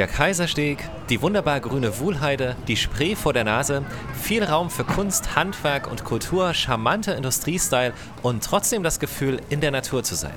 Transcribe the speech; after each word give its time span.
Der 0.00 0.06
Kaisersteg, 0.06 0.78
die 1.10 1.20
wunderbar 1.20 1.60
grüne 1.60 1.98
Wuhlheide, 1.98 2.56
die 2.68 2.78
Spree 2.78 3.14
vor 3.14 3.34
der 3.34 3.44
Nase, 3.44 3.84
viel 4.14 4.42
Raum 4.42 4.70
für 4.70 4.82
Kunst, 4.82 5.36
Handwerk 5.36 5.90
und 5.90 6.04
Kultur, 6.04 6.54
charmanter 6.54 7.18
Industriestyle 7.18 7.92
und 8.22 8.42
trotzdem 8.42 8.82
das 8.82 8.98
Gefühl, 8.98 9.42
in 9.50 9.60
der 9.60 9.72
Natur 9.72 10.02
zu 10.02 10.14
sein. 10.14 10.32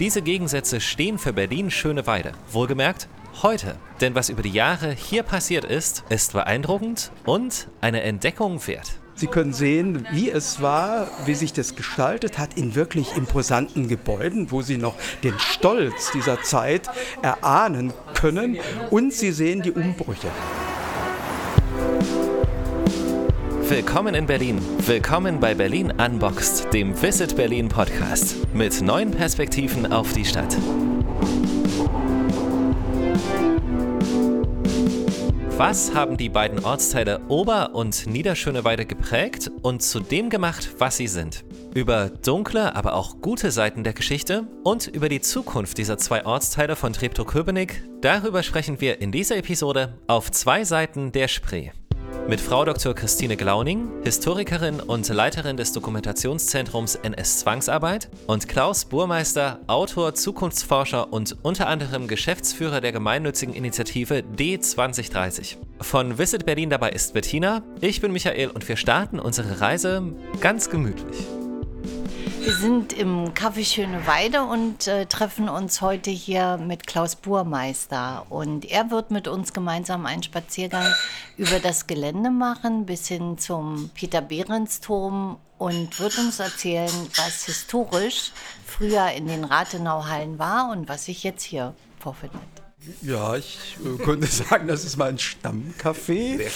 Diese 0.00 0.22
Gegensätze 0.22 0.80
stehen 0.80 1.18
für 1.18 1.34
Berlin 1.34 1.70
schöne 1.70 2.06
Weide. 2.06 2.32
Wohlgemerkt, 2.52 3.06
heute. 3.42 3.76
Denn 4.00 4.14
was 4.14 4.30
über 4.30 4.40
die 4.40 4.48
Jahre 4.48 4.92
hier 4.92 5.24
passiert 5.24 5.66
ist, 5.66 6.04
ist 6.08 6.32
beeindruckend 6.32 7.12
und 7.26 7.68
eine 7.82 8.00
Entdeckung 8.00 8.66
wert. 8.66 9.01
Sie 9.14 9.26
können 9.26 9.52
sehen, 9.52 10.06
wie 10.12 10.30
es 10.30 10.62
war, 10.62 11.08
wie 11.26 11.34
sich 11.34 11.52
das 11.52 11.76
gestaltet 11.76 12.38
hat 12.38 12.56
in 12.56 12.74
wirklich 12.74 13.16
imposanten 13.16 13.88
Gebäuden, 13.88 14.50
wo 14.50 14.62
Sie 14.62 14.78
noch 14.78 14.94
den 15.22 15.38
Stolz 15.38 16.10
dieser 16.12 16.42
Zeit 16.42 16.88
erahnen 17.20 17.92
können 18.14 18.58
und 18.90 19.12
Sie 19.12 19.32
sehen 19.32 19.62
die 19.62 19.72
Umbrüche. 19.72 20.28
Willkommen 23.68 24.14
in 24.14 24.26
Berlin. 24.26 24.60
Willkommen 24.86 25.40
bei 25.40 25.54
Berlin 25.54 25.92
Unboxed, 25.92 26.72
dem 26.74 27.00
Visit 27.00 27.36
Berlin 27.36 27.68
Podcast 27.68 28.36
mit 28.52 28.82
neuen 28.82 29.10
Perspektiven 29.10 29.92
auf 29.92 30.12
die 30.12 30.24
Stadt. 30.24 30.56
Was 35.58 35.94
haben 35.94 36.16
die 36.16 36.30
beiden 36.30 36.64
Ortsteile 36.64 37.20
Ober- 37.28 37.74
und 37.74 38.06
Niederschöneweide 38.06 38.86
geprägt 38.86 39.50
und 39.60 39.82
zu 39.82 40.00
dem 40.00 40.30
gemacht, 40.30 40.70
was 40.78 40.96
sie 40.96 41.06
sind? 41.06 41.44
Über 41.74 42.08
dunkle, 42.08 42.74
aber 42.74 42.94
auch 42.94 43.20
gute 43.20 43.50
Seiten 43.50 43.84
der 43.84 43.92
Geschichte 43.92 44.46
und 44.64 44.86
über 44.86 45.10
die 45.10 45.20
Zukunft 45.20 45.76
dieser 45.76 45.98
zwei 45.98 46.24
Ortsteile 46.24 46.74
von 46.74 46.94
Treptow-Köpenick, 46.94 47.82
darüber 48.00 48.42
sprechen 48.42 48.80
wir 48.80 49.00
in 49.02 49.12
dieser 49.12 49.36
Episode 49.36 49.98
auf 50.06 50.30
zwei 50.30 50.64
Seiten 50.64 51.12
der 51.12 51.28
Spree 51.28 51.70
mit 52.28 52.40
Frau 52.40 52.64
Dr. 52.64 52.94
Christine 52.94 53.36
Glauning, 53.36 53.90
Historikerin 54.04 54.80
und 54.80 55.08
Leiterin 55.08 55.56
des 55.56 55.72
Dokumentationszentrums 55.72 56.94
NS 56.96 57.40
Zwangsarbeit, 57.40 58.08
und 58.26 58.48
Klaus 58.48 58.84
Burmeister, 58.84 59.60
Autor, 59.66 60.14
Zukunftsforscher 60.14 61.12
und 61.12 61.36
unter 61.42 61.66
anderem 61.66 62.08
Geschäftsführer 62.08 62.80
der 62.80 62.92
gemeinnützigen 62.92 63.54
Initiative 63.54 64.22
D2030. 64.36 65.56
Von 65.80 66.18
Visit 66.18 66.46
Berlin 66.46 66.70
dabei 66.70 66.90
ist 66.90 67.14
Bettina, 67.14 67.62
ich 67.80 68.00
bin 68.00 68.12
Michael 68.12 68.50
und 68.50 68.68
wir 68.68 68.76
starten 68.76 69.18
unsere 69.18 69.60
Reise 69.60 70.02
ganz 70.40 70.70
gemütlich. 70.70 71.26
Wir 72.44 72.54
sind 72.54 72.92
im 72.92 73.34
Café 73.34 73.64
Schöne 73.64 74.04
Weide 74.08 74.42
und 74.42 74.88
äh, 74.88 75.06
treffen 75.06 75.48
uns 75.48 75.80
heute 75.80 76.10
hier 76.10 76.56
mit 76.56 76.88
Klaus 76.88 77.14
Burmeister. 77.14 78.26
Und 78.30 78.64
er 78.64 78.90
wird 78.90 79.12
mit 79.12 79.28
uns 79.28 79.52
gemeinsam 79.52 80.06
einen 80.06 80.24
Spaziergang 80.24 80.92
über 81.36 81.60
das 81.60 81.86
Gelände 81.86 82.30
machen, 82.30 82.84
bis 82.84 83.06
hin 83.06 83.38
zum 83.38 83.90
Peter-Behrens-Turm 83.94 85.38
und 85.58 86.00
wird 86.00 86.18
uns 86.18 86.40
erzählen, 86.40 86.90
was 87.14 87.44
historisch 87.44 88.32
früher 88.66 89.12
in 89.12 89.28
den 89.28 89.44
Rathenau-Hallen 89.44 90.40
war 90.40 90.72
und 90.72 90.88
was 90.88 91.04
sich 91.04 91.22
jetzt 91.22 91.44
hier 91.44 91.74
vorfindet. 92.00 92.61
Ja, 93.02 93.36
ich 93.36 93.76
äh, 93.84 94.02
könnte 94.02 94.26
sagen, 94.28 94.68
das 94.68 94.84
ist 94.84 94.96
mein 94.96 95.18
Stammcafé. 95.18 96.50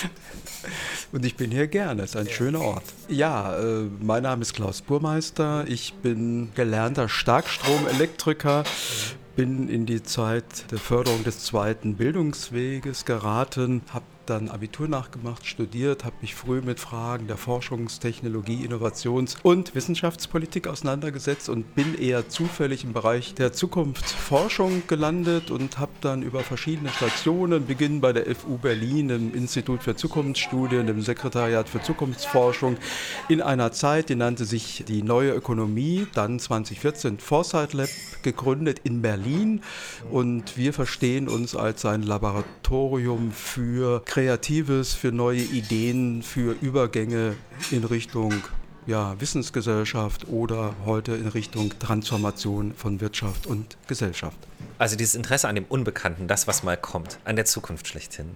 Und 1.12 1.24
ich 1.24 1.36
bin 1.36 1.50
hier 1.50 1.68
gerne, 1.68 2.02
es 2.02 2.10
ist 2.10 2.16
ein 2.16 2.28
schöner 2.28 2.60
Ort. 2.60 2.84
Ja, 3.08 3.58
äh, 3.58 3.88
mein 4.00 4.22
Name 4.22 4.42
ist 4.42 4.54
Klaus 4.54 4.82
Burmeister. 4.82 5.64
Ich 5.68 5.94
bin 5.94 6.50
gelernter 6.54 7.08
Starkstromelektriker, 7.08 8.64
bin 9.36 9.68
in 9.68 9.86
die 9.86 10.02
Zeit 10.02 10.70
der 10.70 10.78
Förderung 10.78 11.22
des 11.22 11.40
zweiten 11.40 11.96
Bildungsweges 11.96 13.04
geraten, 13.04 13.82
habe 13.92 14.04
dann 14.26 14.48
Abitur 14.48 14.88
nachgemacht, 14.88 15.46
studiert, 15.46 16.04
habe 16.04 16.16
mich 16.20 16.34
früh 16.34 16.60
mit 16.60 16.80
Fragen 16.80 17.26
der 17.26 17.36
Forschungstechnologie, 17.36 18.64
Innovations- 18.64 19.36
und 19.42 19.74
Wissenschaftspolitik 19.74 20.66
auseinandergesetzt 20.68 21.48
und 21.48 21.74
bin 21.74 21.96
eher 21.98 22.28
zufällig 22.28 22.84
im 22.84 22.92
Bereich 22.92 23.34
der 23.34 23.52
Zukunftsforschung 23.52 24.82
gelandet 24.86 25.50
und 25.50 25.78
habe 25.78 25.92
dann 26.00 26.22
über 26.22 26.40
verschiedene 26.40 26.90
Stationen, 26.90 27.66
beginnen 27.66 28.00
bei 28.00 28.12
der 28.12 28.34
FU 28.34 28.58
Berlin, 28.58 29.10
im 29.10 29.34
Institut 29.34 29.82
für 29.82 29.96
Zukunftsstudien, 29.96 30.88
im 30.88 31.00
Sekretariat 31.00 31.68
für 31.68 31.82
Zukunftsforschung, 31.82 32.76
in 33.28 33.40
einer 33.40 33.72
Zeit, 33.72 34.08
die 34.08 34.16
nannte 34.16 34.44
sich 34.44 34.84
die 34.86 35.02
neue 35.02 35.32
Ökonomie, 35.32 36.06
dann 36.14 36.38
2014 36.38 37.18
Foresight 37.18 37.72
Lab 37.72 37.88
gegründet 38.22 38.80
in 38.84 39.02
Berlin. 39.02 39.62
Und 40.10 40.56
wir 40.56 40.72
verstehen 40.72 41.28
uns 41.28 41.54
als 41.56 41.84
ein 41.84 42.02
Laboratorium 42.02 43.32
für 43.32 44.02
Kreatives, 44.16 44.94
für 44.94 45.12
neue 45.12 45.42
Ideen, 45.42 46.22
für 46.22 46.56
Übergänge 46.62 47.36
in 47.70 47.84
Richtung 47.84 48.32
ja, 48.86 49.14
Wissensgesellschaft 49.20 50.28
oder 50.28 50.74
heute 50.86 51.12
in 51.12 51.28
Richtung 51.28 51.78
Transformation 51.78 52.72
von 52.72 53.02
Wirtschaft 53.02 53.46
und 53.46 53.76
Gesellschaft. 53.88 54.38
Also 54.78 54.96
dieses 54.96 55.16
Interesse 55.16 55.48
an 55.48 55.54
dem 55.54 55.66
Unbekannten, 55.66 56.28
das, 56.28 56.46
was 56.46 56.62
mal 56.62 56.78
kommt, 56.78 57.18
an 57.26 57.36
der 57.36 57.44
Zukunft 57.44 57.88
schlechthin. 57.88 58.30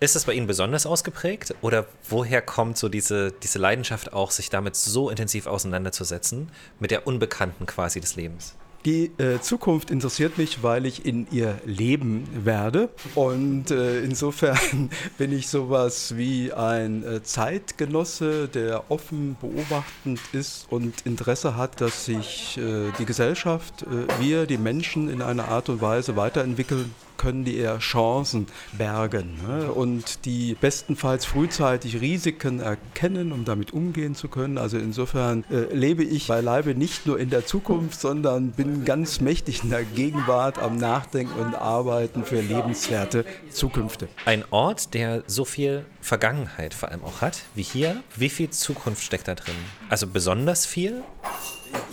Ist 0.00 0.16
das 0.16 0.26
bei 0.26 0.34
Ihnen 0.34 0.46
besonders 0.46 0.84
ausgeprägt 0.84 1.54
oder 1.62 1.86
woher 2.10 2.42
kommt 2.42 2.76
so 2.76 2.90
diese, 2.90 3.32
diese 3.32 3.58
Leidenschaft 3.58 4.12
auch, 4.12 4.32
sich 4.32 4.50
damit 4.50 4.76
so 4.76 5.08
intensiv 5.08 5.46
auseinanderzusetzen, 5.46 6.50
mit 6.78 6.90
der 6.90 7.06
Unbekannten 7.06 7.64
quasi 7.64 8.02
des 8.02 8.16
Lebens? 8.16 8.54
Die 8.84 9.12
äh, 9.18 9.38
Zukunft 9.40 9.92
interessiert 9.92 10.38
mich, 10.38 10.64
weil 10.64 10.86
ich 10.86 11.06
in 11.06 11.28
ihr 11.30 11.60
leben 11.64 12.26
werde. 12.44 12.88
Und 13.14 13.70
äh, 13.70 14.02
insofern 14.02 14.90
bin 15.18 15.32
ich 15.32 15.48
sowas 15.48 16.16
wie 16.16 16.52
ein 16.52 17.04
äh, 17.04 17.22
Zeitgenosse, 17.22 18.48
der 18.48 18.90
offen 18.90 19.36
beobachtend 19.40 20.20
ist 20.32 20.66
und 20.68 21.02
Interesse 21.06 21.56
hat, 21.56 21.80
dass 21.80 22.06
sich 22.06 22.58
äh, 22.58 22.90
die 22.98 23.04
Gesellschaft, 23.04 23.82
äh, 23.82 24.20
wir, 24.20 24.46
die 24.46 24.58
Menschen 24.58 25.08
in 25.08 25.22
einer 25.22 25.46
Art 25.48 25.68
und 25.68 25.80
Weise 25.80 26.16
weiterentwickeln 26.16 26.92
können 27.22 27.44
die 27.44 27.56
eher 27.56 27.78
Chancen 27.78 28.48
bergen 28.72 29.38
ne? 29.46 29.72
und 29.72 30.24
die 30.24 30.56
bestenfalls 30.60 31.24
frühzeitig 31.24 32.00
Risiken 32.00 32.58
erkennen, 32.58 33.30
um 33.30 33.44
damit 33.44 33.72
umgehen 33.72 34.16
zu 34.16 34.26
können. 34.26 34.58
Also 34.58 34.76
insofern 34.76 35.44
äh, 35.48 35.72
lebe 35.72 36.02
ich 36.02 36.26
beileibe 36.26 36.74
nicht 36.74 37.06
nur 37.06 37.20
in 37.20 37.30
der 37.30 37.46
Zukunft, 37.46 38.00
sondern 38.00 38.50
bin 38.50 38.84
ganz 38.84 39.20
mächtig 39.20 39.62
in 39.62 39.70
der 39.70 39.84
Gegenwart 39.84 40.58
am 40.58 40.76
Nachdenken 40.76 41.38
und 41.38 41.54
Arbeiten 41.54 42.24
für 42.24 42.40
lebenswerte 42.40 43.24
Zukünfte. 43.50 44.08
Ein 44.24 44.44
Ort, 44.50 44.92
der 44.92 45.22
so 45.28 45.44
viel 45.44 45.84
Vergangenheit 46.00 46.74
vor 46.74 46.88
allem 46.88 47.04
auch 47.04 47.20
hat, 47.20 47.38
wie 47.54 47.62
hier. 47.62 48.02
Wie 48.16 48.30
viel 48.30 48.50
Zukunft 48.50 49.04
steckt 49.04 49.28
da 49.28 49.36
drin? 49.36 49.54
Also 49.88 50.08
besonders 50.08 50.66
viel? 50.66 51.04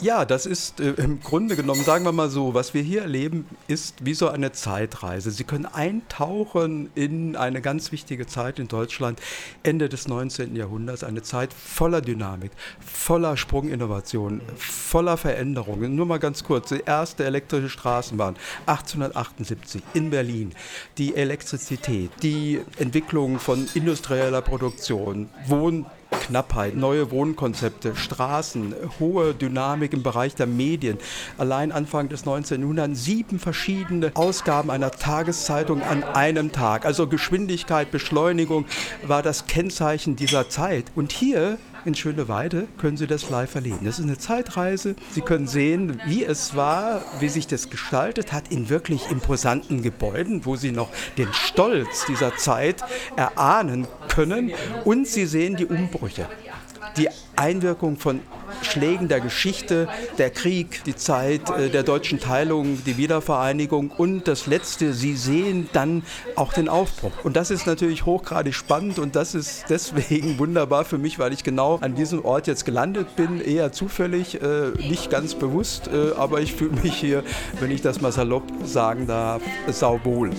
Ja, 0.01 0.23
das 0.23 0.45
ist 0.45 0.79
äh, 0.79 0.91
im 0.91 1.19
Grunde 1.21 1.57
genommen, 1.57 1.83
sagen 1.83 2.05
wir 2.05 2.13
mal 2.13 2.29
so, 2.29 2.53
was 2.53 2.73
wir 2.73 2.81
hier 2.81 3.01
erleben, 3.01 3.45
ist 3.67 4.05
wie 4.05 4.13
so 4.13 4.29
eine 4.29 4.53
Zeitreise. 4.53 5.29
Sie 5.29 5.43
können 5.43 5.65
eintauchen 5.65 6.89
in 6.95 7.35
eine 7.35 7.61
ganz 7.61 7.91
wichtige 7.91 8.25
Zeit 8.25 8.59
in 8.59 8.69
Deutschland, 8.69 9.19
Ende 9.61 9.89
des 9.89 10.07
19. 10.07 10.55
Jahrhunderts, 10.55 11.03
eine 11.03 11.21
Zeit 11.21 11.51
voller 11.51 11.99
Dynamik, 11.99 12.51
voller 12.79 13.35
Sprunginnovation, 13.35 14.41
voller 14.55 15.17
Veränderungen. 15.17 15.95
Nur 15.95 16.05
mal 16.05 16.19
ganz 16.19 16.45
kurz, 16.45 16.69
die 16.69 16.83
erste 16.85 17.25
elektrische 17.25 17.67
Straßenbahn 17.67 18.37
1878 18.67 19.81
in 19.93 20.11
Berlin, 20.11 20.53
die 20.97 21.13
Elektrizität, 21.13 22.11
die 22.23 22.61
Entwicklung 22.77 23.37
von 23.37 23.67
industrieller 23.73 24.41
Produktion, 24.41 25.29
Wohn 25.45 25.85
Knappheit, 26.11 26.75
neue 26.75 27.11
Wohnkonzepte, 27.11 27.95
Straßen, 27.95 28.75
hohe 28.99 29.33
Dynamik 29.33 29.93
im 29.93 30.03
Bereich 30.03 30.35
der 30.35 30.47
Medien. 30.47 30.97
Allein 31.37 31.71
Anfang 31.71 32.09
des 32.09 32.25
19. 32.25 32.61
Jahrhunderts 32.61 33.03
sieben 33.03 33.39
verschiedene 33.39 34.11
Ausgaben 34.15 34.69
einer 34.69 34.91
Tageszeitung 34.91 35.81
an 35.81 36.03
einem 36.03 36.51
Tag. 36.51 36.85
Also 36.85 37.07
Geschwindigkeit, 37.07 37.91
Beschleunigung 37.91 38.65
war 39.03 39.23
das 39.23 39.47
Kennzeichen 39.47 40.15
dieser 40.15 40.49
Zeit. 40.49 40.85
Und 40.95 41.11
hier 41.11 41.57
in 41.85 41.95
Schöneweide 41.95 42.67
können 42.77 42.97
Sie 42.97 43.07
das 43.07 43.29
live 43.29 43.55
erleben. 43.55 43.79
Das 43.83 43.99
ist 43.99 44.05
eine 44.05 44.17
Zeitreise. 44.17 44.95
Sie 45.11 45.21
können 45.21 45.47
sehen, 45.47 45.99
wie 46.05 46.23
es 46.23 46.55
war, 46.55 47.01
wie 47.19 47.29
sich 47.29 47.47
das 47.47 47.69
gestaltet 47.69 48.31
hat 48.31 48.51
in 48.51 48.69
wirklich 48.69 49.09
imposanten 49.09 49.81
Gebäuden, 49.81 50.45
wo 50.45 50.55
Sie 50.55 50.71
noch 50.71 50.89
den 51.17 51.31
Stolz 51.33 52.05
dieser 52.05 52.35
Zeit 52.37 52.83
erahnen 53.15 53.87
können. 54.07 54.51
Und 54.85 55.07
Sie 55.07 55.25
sehen 55.25 55.55
die 55.55 55.65
Umbrüche 55.65 56.27
die 56.97 57.09
Einwirkung 57.35 57.97
von 57.97 58.19
Schlägen 58.61 59.07
der 59.07 59.21
Geschichte, 59.21 59.87
der 60.17 60.29
Krieg, 60.29 60.83
die 60.85 60.95
Zeit 60.95 61.49
äh, 61.49 61.69
der 61.69 61.83
deutschen 61.83 62.19
Teilung, 62.19 62.83
die 62.83 62.97
Wiedervereinigung 62.97 63.91
und 63.91 64.27
das 64.27 64.47
Letzte, 64.47 64.93
Sie 64.93 65.15
sehen 65.15 65.69
dann 65.71 66.03
auch 66.35 66.53
den 66.53 66.67
Aufbruch. 66.67 67.11
Und 67.23 67.35
das 67.35 67.51
ist 67.51 67.67
natürlich 67.67 68.05
hochgradig 68.05 68.53
spannend 68.53 68.99
und 68.99 69.15
das 69.15 69.35
ist 69.35 69.65
deswegen 69.69 70.39
wunderbar 70.39 70.85
für 70.85 70.97
mich, 70.97 71.19
weil 71.19 71.33
ich 71.33 71.43
genau 71.43 71.77
an 71.81 71.95
diesem 71.95 72.25
Ort 72.25 72.47
jetzt 72.47 72.65
gelandet 72.65 73.15
bin, 73.15 73.39
eher 73.39 73.71
zufällig, 73.71 74.41
äh, 74.41 74.69
nicht 74.87 75.09
ganz 75.09 75.35
bewusst, 75.35 75.87
äh, 75.87 76.11
aber 76.17 76.41
ich 76.41 76.53
fühle 76.53 76.81
mich 76.81 76.95
hier, 76.95 77.23
wenn 77.59 77.71
ich 77.71 77.81
das 77.81 78.01
mal 78.01 78.11
salopp 78.11 78.43
sagen 78.65 79.07
darf, 79.07 79.41
sauwohl. 79.71 80.31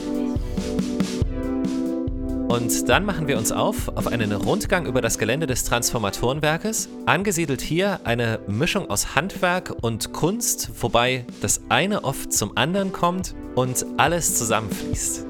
Und 2.51 2.89
dann 2.89 3.05
machen 3.05 3.29
wir 3.29 3.39
uns 3.39 3.53
auf 3.53 3.87
auf 3.97 4.09
einen 4.09 4.33
Rundgang 4.33 4.85
über 4.85 5.01
das 5.01 5.19
Gelände 5.19 5.47
des 5.47 5.63
Transformatorenwerkes. 5.63 6.89
Angesiedelt 7.07 7.61
hier 7.61 8.01
eine 8.03 8.41
Mischung 8.49 8.91
aus 8.91 9.15
Handwerk 9.15 9.71
und 9.83 10.13
Kunst, 10.13 10.83
wobei 10.83 11.25
das 11.43 11.61
eine 11.69 12.03
oft 12.03 12.33
zum 12.33 12.57
anderen 12.57 12.91
kommt 12.91 13.37
und 13.55 13.87
alles 13.99 14.37
zusammenfließt. 14.37 15.27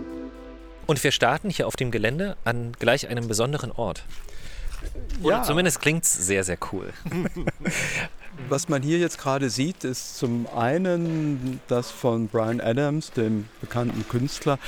Und 0.86 1.04
wir 1.04 1.12
starten 1.12 1.50
hier 1.50 1.66
auf 1.66 1.76
dem 1.76 1.90
Gelände 1.90 2.38
an 2.44 2.72
gleich 2.78 3.06
einem 3.06 3.28
besonderen 3.28 3.70
Ort. 3.70 4.02
Oder 5.22 5.36
Ja. 5.36 5.42
zumindest 5.42 5.82
klingt 5.82 6.04
es 6.04 6.14
sehr, 6.14 6.42
sehr 6.42 6.56
cool. 6.72 6.90
Was 8.48 8.68
man 8.68 8.82
hier 8.82 8.98
jetzt 8.98 9.18
gerade 9.18 9.50
sieht, 9.50 9.84
ist 9.84 10.16
zum 10.18 10.46
einen 10.56 11.60
das 11.68 11.90
von 11.90 12.28
Brian 12.28 12.60
Adams, 12.60 13.12
dem 13.12 13.48
bekannten 13.60 14.08
Künstler, 14.08 14.58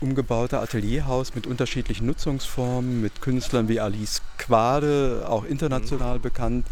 umgebaute 0.00 0.58
Atelierhaus 0.60 1.34
mit 1.34 1.46
unterschiedlichen 1.46 2.06
Nutzungsformen, 2.06 3.00
mit 3.00 3.22
Künstlern 3.22 3.68
wie 3.68 3.80
Alice 3.80 4.22
Quade, 4.38 5.26
auch 5.28 5.44
international 5.44 6.18
bekannt. 6.18 6.66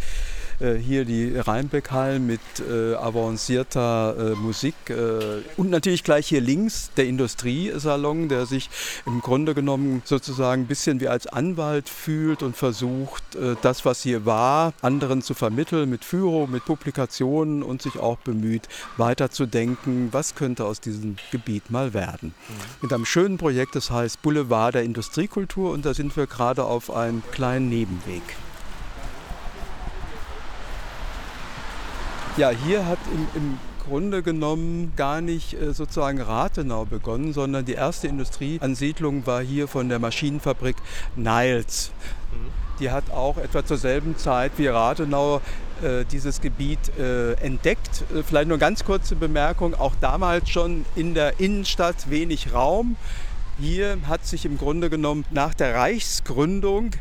Äh, 0.61 0.75
Hier 0.75 1.05
die 1.05 1.37
Rheinbeck-Hallen 1.37 2.27
mit 2.27 2.41
äh, 2.69 2.95
avancierter 2.95 4.33
äh, 4.33 4.35
Musik 4.35 4.75
und 5.57 5.71
natürlich 5.71 6.03
gleich 6.03 6.29
hier 6.29 6.41
links 6.41 6.91
der 6.97 7.07
Industriesalon, 7.07 8.29
der 8.29 8.47
sich 8.47 8.71
im 9.07 9.21
Grunde 9.21 9.55
genommen 9.55 10.03
sozusagen 10.05 10.63
ein 10.63 10.67
bisschen 10.67 11.01
wie 11.01 11.09
als 11.09 11.27
Anwalt 11.27 11.89
fühlt 11.89 12.43
und 12.43 12.57
versucht, 12.57 13.23
das, 13.63 13.85
was 13.85 14.03
hier 14.03 14.25
war, 14.25 14.73
anderen 14.81 15.21
zu 15.21 15.35
vermitteln 15.35 15.91
mit 15.91 16.05
Führung, 16.05 16.51
mit 16.51 16.65
Publikationen 16.65 17.63
und 17.63 17.83
sich 17.83 17.99
auch 17.99 18.19
bemüht, 18.19 18.69
weiterzudenken, 18.97 20.09
was 20.13 20.35
könnte 20.35 20.65
aus 20.65 20.81
diesem 20.81 21.17
Gebiet 21.31 21.71
mal 21.71 21.93
werden. 21.93 22.35
Mit 22.81 22.93
einem 22.93 23.05
schönen 23.05 23.37
Projekt, 23.37 23.75
das 23.75 23.91
heißt 23.91 24.23
Boulevard 24.23 24.75
der 24.75 24.85
Industriekultur 24.85 25.73
und 25.73 25.85
da 25.85 25.93
sind 25.93 26.17
wir 26.17 26.27
gerade 26.27 26.65
auf 26.65 26.91
einem 26.91 27.23
kleinen 27.33 27.69
Nebenweg. 27.69 28.23
Ja, 32.39 32.51
hier 32.51 32.87
hat 32.87 33.01
im, 33.13 33.27
im 33.35 33.59
Grunde 33.85 34.23
genommen 34.23 34.93
gar 34.95 35.21
nicht 35.21 35.61
äh, 35.61 35.75
sozusagen 35.75 36.21
Rathenau 36.21 36.85
begonnen, 36.85 37.33
sondern 37.33 37.65
die 37.65 37.73
erste 37.73 38.07
Industrieansiedlung 38.07 39.27
war 39.27 39.43
hier 39.43 39.67
von 39.67 39.89
der 39.89 39.99
Maschinenfabrik 39.99 40.77
Niles. 41.17 41.91
Die 42.79 42.93
hat 42.93 43.11
auch 43.11 43.39
etwa 43.39 43.67
zur 43.67 43.77
selben 43.77 44.17
Zeit 44.17 44.53
wie 44.57 44.69
Rathenau 44.69 45.41
äh, 45.83 46.05
dieses 46.05 46.41
Gebiet 46.41 46.79
äh, 46.97 47.33
entdeckt. 47.45 48.05
Äh, 48.15 48.23
vielleicht 48.23 48.47
nur 48.47 48.59
ganz 48.59 48.85
kurze 48.85 49.17
Bemerkung, 49.17 49.75
auch 49.75 49.97
damals 50.01 50.49
schon 50.49 50.85
in 50.95 51.15
der 51.15 51.41
Innenstadt 51.41 52.09
wenig 52.09 52.53
Raum. 52.55 52.95
Hier 53.59 53.99
hat 54.07 54.25
sich 54.25 54.45
im 54.45 54.59
Grunde 54.59 54.91
genommen 54.91 55.25
nach 55.33 55.55
der 55.55 55.75
Reichsgründung 55.75 56.93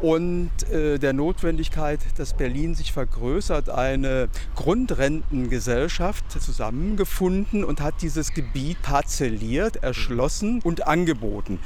und 0.00 0.50
äh, 0.70 0.98
der 0.98 1.12
Notwendigkeit, 1.12 2.00
dass 2.16 2.34
Berlin 2.34 2.74
sich 2.74 2.92
vergrößert, 2.92 3.68
eine 3.68 4.28
Grundrentengesellschaft 4.56 6.30
zusammengefunden 6.40 7.64
und 7.64 7.80
hat 7.80 7.94
dieses 8.02 8.32
Gebiet 8.32 8.80
parzelliert, 8.82 9.76
erschlossen 9.76 10.60
und 10.62 10.86
angeboten. 10.86 11.58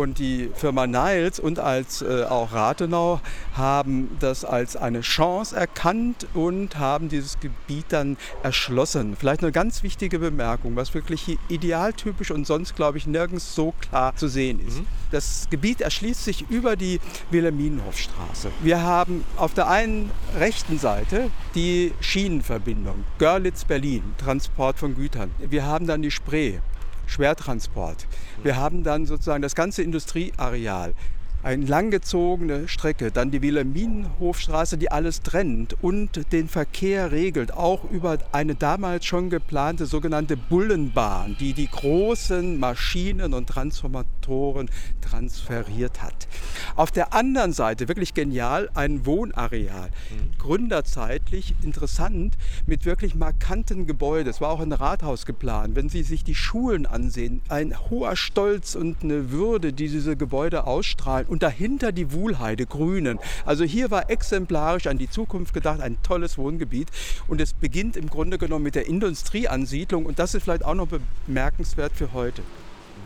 Und 0.00 0.18
die 0.18 0.50
Firma 0.54 0.86
Niles 0.86 1.38
und 1.38 1.58
als 1.58 2.00
äh, 2.00 2.24
auch 2.24 2.54
Rathenau 2.54 3.20
haben 3.54 4.16
das 4.18 4.46
als 4.46 4.74
eine 4.74 5.02
Chance 5.02 5.54
erkannt 5.54 6.26
und 6.32 6.78
haben 6.78 7.10
dieses 7.10 7.38
Gebiet 7.38 7.84
dann 7.90 8.16
erschlossen. 8.42 9.14
Vielleicht 9.14 9.42
eine 9.42 9.52
ganz 9.52 9.82
wichtige 9.82 10.18
Bemerkung, 10.18 10.74
was 10.74 10.94
wirklich 10.94 11.36
idealtypisch 11.48 12.30
und 12.30 12.46
sonst, 12.46 12.76
glaube 12.76 12.96
ich, 12.96 13.06
nirgends 13.06 13.54
so 13.54 13.74
klar 13.78 14.16
zu 14.16 14.28
sehen 14.28 14.66
ist. 14.66 14.80
Das 15.10 15.48
Gebiet 15.50 15.82
erschließt 15.82 16.24
sich 16.24 16.48
über 16.48 16.76
die 16.76 16.98
Wilhelminenhofstraße. 17.30 18.52
Wir 18.62 18.80
haben 18.80 19.22
auf 19.36 19.52
der 19.52 19.68
einen 19.68 20.10
rechten 20.38 20.78
Seite 20.78 21.30
die 21.54 21.92
Schienenverbindung 22.00 23.04
Görlitz-Berlin, 23.18 24.14
Transport 24.16 24.78
von 24.78 24.94
Gütern. 24.94 25.30
Wir 25.40 25.66
haben 25.66 25.86
dann 25.86 26.00
die 26.00 26.10
Spree, 26.10 26.60
Schwertransport. 27.10 28.06
Wir 28.42 28.56
haben 28.56 28.84
dann 28.84 29.04
sozusagen 29.04 29.42
das 29.42 29.54
ganze 29.54 29.82
Industrieareal. 29.82 30.94
Eine 31.42 31.64
langgezogene 31.64 32.68
Strecke, 32.68 33.10
dann 33.10 33.30
die 33.30 33.40
Wilhelminenhofstraße, 33.40 34.76
die 34.76 34.90
alles 34.90 35.22
trennt 35.22 35.74
und 35.82 36.32
den 36.32 36.48
Verkehr 36.48 37.12
regelt, 37.12 37.54
auch 37.54 37.90
über 37.90 38.18
eine 38.32 38.54
damals 38.54 39.06
schon 39.06 39.30
geplante 39.30 39.86
sogenannte 39.86 40.36
Bullenbahn, 40.36 41.38
die 41.40 41.54
die 41.54 41.68
großen 41.68 42.58
Maschinen 42.58 43.32
und 43.32 43.48
Transformatoren 43.48 44.68
transferiert 45.00 46.02
hat. 46.02 46.28
Auf 46.76 46.90
der 46.90 47.14
anderen 47.14 47.54
Seite, 47.54 47.88
wirklich 47.88 48.12
genial, 48.12 48.68
ein 48.74 49.06
Wohnareal, 49.06 49.88
gründerzeitlich 50.36 51.54
interessant, 51.62 52.36
mit 52.66 52.84
wirklich 52.84 53.14
markanten 53.14 53.86
Gebäuden. 53.86 54.28
Es 54.28 54.42
war 54.42 54.50
auch 54.50 54.60
ein 54.60 54.72
Rathaus 54.72 55.24
geplant. 55.24 55.74
Wenn 55.74 55.88
Sie 55.88 56.02
sich 56.02 56.22
die 56.22 56.34
Schulen 56.34 56.84
ansehen, 56.84 57.40
ein 57.48 57.74
hoher 57.88 58.14
Stolz 58.14 58.74
und 58.74 59.02
eine 59.02 59.30
Würde, 59.30 59.72
die 59.72 59.88
diese 59.88 60.16
Gebäude 60.16 60.66
ausstrahlen 60.66 61.29
und 61.30 61.42
dahinter 61.42 61.92
die 61.92 62.12
Wuhlheide, 62.12 62.66
Grünen. 62.66 63.18
Also 63.46 63.64
hier 63.64 63.90
war 63.90 64.10
exemplarisch 64.10 64.86
an 64.86 64.98
die 64.98 65.08
Zukunft 65.08 65.54
gedacht, 65.54 65.80
ein 65.80 65.96
tolles 66.02 66.36
Wohngebiet. 66.36 66.88
Und 67.28 67.40
es 67.40 67.52
beginnt 67.52 67.96
im 67.96 68.10
Grunde 68.10 68.36
genommen 68.36 68.64
mit 68.64 68.74
der 68.74 68.86
Industrieansiedlung 68.86 70.06
und 70.06 70.18
das 70.18 70.34
ist 70.34 70.42
vielleicht 70.42 70.64
auch 70.64 70.74
noch 70.74 70.88
bemerkenswert 71.26 71.92
für 71.94 72.12
heute. 72.12 72.42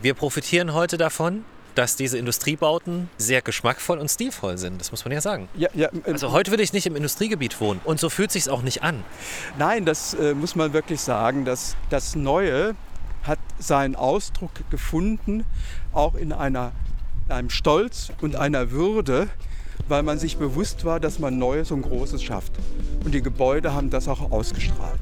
Wir 0.03 0.15
profitieren 0.15 0.75
heute 0.75 0.97
davon, 0.97 1.45
dass 1.75 1.97
diese 1.97 2.19
Industriebauten 2.19 3.09
sehr 3.17 3.43
geschmackvoll 3.43 3.99
und 3.99 4.09
stilvoll 4.09 4.59
sind. 4.59 4.81
Das 4.81 4.91
muss 4.91 5.05
man 5.05 5.13
ja 5.13 5.21
sagen. 5.21 5.49
Ja, 5.57 5.69
ja, 5.75 5.89
äh, 5.89 6.13
Also 6.13 6.33
heute 6.33 6.51
würde 6.53 6.63
ich 6.63 6.73
nicht 6.73 6.87
im 6.87 6.97
Industriegebiet 6.97 7.61
wohnen 7.61 7.81
und 7.85 7.99
so 8.01 8.11
fühlt 8.11 8.31
sich 8.31 8.49
auch 8.49 8.63
nicht 8.63 8.83
an. 8.83 9.03
Nein, 9.59 9.85
das 9.85 10.15
äh, 10.15 10.35
muss 10.35 10.55
man 10.55 10.73
wirklich 10.73 11.01
sagen. 11.01 11.45
dass 11.45 11.77
das 11.91 12.15
Neue 12.15 12.75
hat 13.25 13.39
seinen 13.59 13.97
Ausdruck 13.97 14.51
gefunden, 14.71 15.45
auch 15.93 16.15
in 16.15 16.33
einer, 16.33 16.73
einem 17.29 17.51
Stolz 17.51 18.13
und 18.21 18.37
einer 18.37 18.71
Würde, 18.71 19.29
weil 19.89 20.03
man 20.03 20.19
sich 20.19 20.37
bewusst 20.37 20.85
war, 20.85 21.01
dass 21.01 21.19
man 21.19 21.39
Neues 21.39 21.71
und 21.71 21.83
Großes 21.83 22.23
schafft. 22.23 22.53
Und 23.05 23.15
die 23.15 23.23
Gebäude 23.23 23.75
haben 23.75 23.91
das 23.91 24.09
auch 24.09 24.31
ausgestrahlt. 24.31 25.01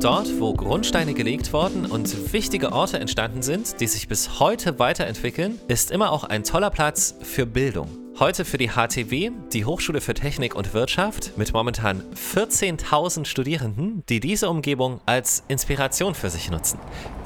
Dort, 0.00 0.40
wo 0.40 0.52
Grundsteine 0.52 1.14
gelegt 1.14 1.52
worden 1.52 1.86
und 1.86 2.32
wichtige 2.32 2.72
Orte 2.72 2.98
entstanden 2.98 3.42
sind, 3.42 3.80
die 3.80 3.86
sich 3.86 4.08
bis 4.08 4.40
heute 4.40 4.80
weiterentwickeln, 4.80 5.60
ist 5.68 5.92
immer 5.92 6.10
auch 6.10 6.24
ein 6.24 6.42
toller 6.42 6.70
Platz 6.70 7.14
für 7.22 7.46
Bildung. 7.46 8.01
Heute 8.18 8.44
für 8.44 8.58
die 8.58 8.68
HTW, 8.68 9.30
die 9.52 9.64
Hochschule 9.64 10.02
für 10.02 10.12
Technik 10.12 10.54
und 10.54 10.74
Wirtschaft, 10.74 11.36
mit 11.38 11.54
momentan 11.54 12.02
14.000 12.14 13.24
Studierenden, 13.24 14.04
die 14.08 14.20
diese 14.20 14.50
Umgebung 14.50 15.00
als 15.06 15.42
Inspiration 15.48 16.14
für 16.14 16.28
sich 16.28 16.50
nutzen. 16.50 16.78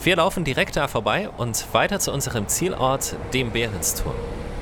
Wir 0.03 0.17
laufen 0.17 0.45
direkt 0.45 0.77
da 0.77 0.87
vorbei 0.87 1.29
und 1.29 1.67
weiter 1.73 1.99
zu 1.99 2.13
unserem 2.13 2.47
Zielort, 2.47 3.17
dem 3.35 3.51
Behrensturm. 3.51 4.15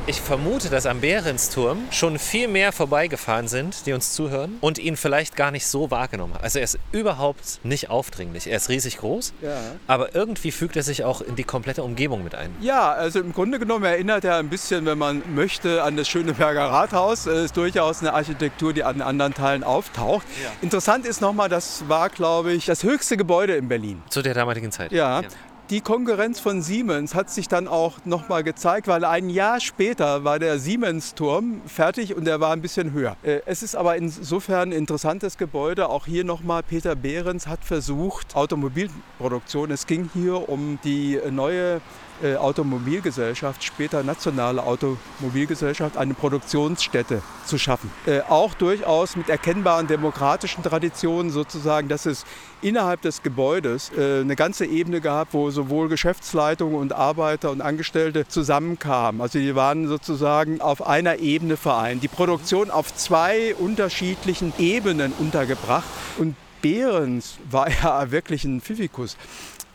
Ich 0.06 0.20
vermute, 0.20 0.68
dass 0.68 0.84
am 0.84 1.00
Behrensturm 1.00 1.78
schon 1.90 2.18
viel 2.18 2.46
mehr 2.46 2.72
vorbeigefahren 2.72 3.48
sind, 3.48 3.86
die 3.86 3.94
uns 3.94 4.12
zuhören 4.12 4.58
und 4.60 4.78
ihn 4.78 4.98
vielleicht 4.98 5.34
gar 5.34 5.50
nicht 5.50 5.66
so 5.66 5.90
wahrgenommen 5.90 6.34
haben. 6.34 6.44
Also 6.44 6.58
er 6.58 6.64
ist 6.66 6.78
überhaupt 6.92 7.60
nicht 7.64 7.88
aufdringlich. 7.88 8.46
Er 8.46 8.58
ist 8.58 8.68
riesig 8.68 8.98
groß, 8.98 9.32
Ja. 9.40 9.56
aber 9.86 10.14
irgendwie 10.14 10.50
fügt 10.50 10.76
er 10.76 10.82
sich 10.82 11.04
auch 11.04 11.22
in 11.22 11.36
die 11.36 11.44
komplette 11.44 11.82
Umgebung 11.82 12.22
mit 12.22 12.34
ein. 12.34 12.54
Ja, 12.60 12.92
also 12.92 13.18
im 13.18 13.32
Grunde 13.32 13.58
genommen 13.58 13.84
erinnert 13.86 14.24
er 14.26 14.36
ein 14.36 14.50
bisschen, 14.50 14.84
wenn 14.84 14.98
man 14.98 15.22
möchte, 15.34 15.82
an 15.82 15.96
das 15.96 16.06
Schöneberger 16.06 16.66
Rathaus. 16.66 17.24
Es 17.24 17.46
ist 17.46 17.56
durchaus 17.56 18.00
eine 18.00 18.12
Architektur, 18.12 18.74
die 18.74 18.84
an 18.84 19.00
anderen 19.00 19.32
Teilen 19.32 19.64
auftaucht. 19.64 20.26
Interessant 20.60 21.06
ist 21.06 21.22
nochmal, 21.22 21.48
das 21.48 21.88
war, 21.88 22.10
glaube 22.10 22.52
ich, 22.52 22.66
das 22.66 22.82
höchste 22.82 23.16
Gebäude 23.16 23.56
in 23.56 23.68
Berlin. 23.68 24.02
Zu 24.10 24.20
der 24.20 24.34
damaligen 24.34 24.70
Zeit. 24.70 24.92
Ja. 24.92 25.22
Die 25.70 25.80
Konkurrenz 25.80 26.40
von 26.40 26.60
Siemens 26.60 27.14
hat 27.14 27.30
sich 27.30 27.48
dann 27.48 27.68
auch 27.68 28.04
nochmal 28.04 28.44
gezeigt, 28.44 28.86
weil 28.86 29.02
ein 29.02 29.30
Jahr 29.30 29.60
später 29.60 30.22
war 30.22 30.38
der 30.38 30.58
Siemens-Turm 30.58 31.62
fertig 31.64 32.14
und 32.14 32.26
der 32.26 32.38
war 32.38 32.52
ein 32.52 32.60
bisschen 32.60 32.92
höher. 32.92 33.16
Äh, 33.22 33.40
Es 33.46 33.62
ist 33.62 33.74
aber 33.74 33.96
insofern 33.96 34.68
ein 34.68 34.72
interessantes 34.72 35.38
Gebäude. 35.38 35.88
Auch 35.88 36.04
hier 36.04 36.22
nochmal, 36.22 36.62
Peter 36.62 36.94
Behrens 36.94 37.46
hat 37.46 37.64
versucht, 37.64 38.36
Automobilproduktion. 38.36 39.70
Es 39.70 39.86
ging 39.86 40.10
hier 40.12 40.50
um 40.50 40.78
die 40.84 41.18
neue 41.30 41.80
äh, 42.22 42.36
Automobilgesellschaft, 42.36 43.64
später 43.64 44.02
nationale 44.02 44.62
Automobilgesellschaft, 44.62 45.96
eine 45.96 46.14
Produktionsstätte 46.14 47.22
zu 47.44 47.58
schaffen. 47.58 47.90
Äh, 48.06 48.20
auch 48.28 48.54
durchaus 48.54 49.16
mit 49.16 49.28
erkennbaren 49.28 49.86
demokratischen 49.86 50.62
Traditionen 50.62 51.30
sozusagen, 51.30 51.88
dass 51.88 52.06
es 52.06 52.24
innerhalb 52.62 53.02
des 53.02 53.22
Gebäudes 53.22 53.90
äh, 53.96 54.20
eine 54.20 54.36
ganze 54.36 54.66
Ebene 54.66 55.00
gab, 55.00 55.34
wo 55.34 55.50
sowohl 55.50 55.88
Geschäftsleitung 55.88 56.74
und 56.74 56.92
Arbeiter 56.92 57.50
und 57.50 57.60
Angestellte 57.60 58.26
zusammenkamen. 58.26 59.20
Also 59.20 59.38
die 59.38 59.54
waren 59.54 59.88
sozusagen 59.88 60.60
auf 60.60 60.86
einer 60.86 61.18
Ebene 61.18 61.56
vereint. 61.56 62.02
Die 62.02 62.08
Produktion 62.08 62.70
auf 62.70 62.94
zwei 62.94 63.54
unterschiedlichen 63.54 64.52
Ebenen 64.58 65.12
untergebracht. 65.18 65.84
Und 66.18 66.36
Behrens 66.64 67.36
war 67.50 67.68
ja 67.82 68.10
wirklich 68.10 68.44
ein 68.44 68.62
Pfiffikus. 68.62 69.16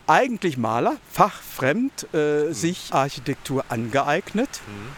Eigentlich 0.09 0.57
Maler, 0.57 0.97
fachfremd, 1.11 2.13
äh, 2.15 2.51
sich 2.51 2.87
Architektur 2.91 3.63
angeeignet. 3.69 4.49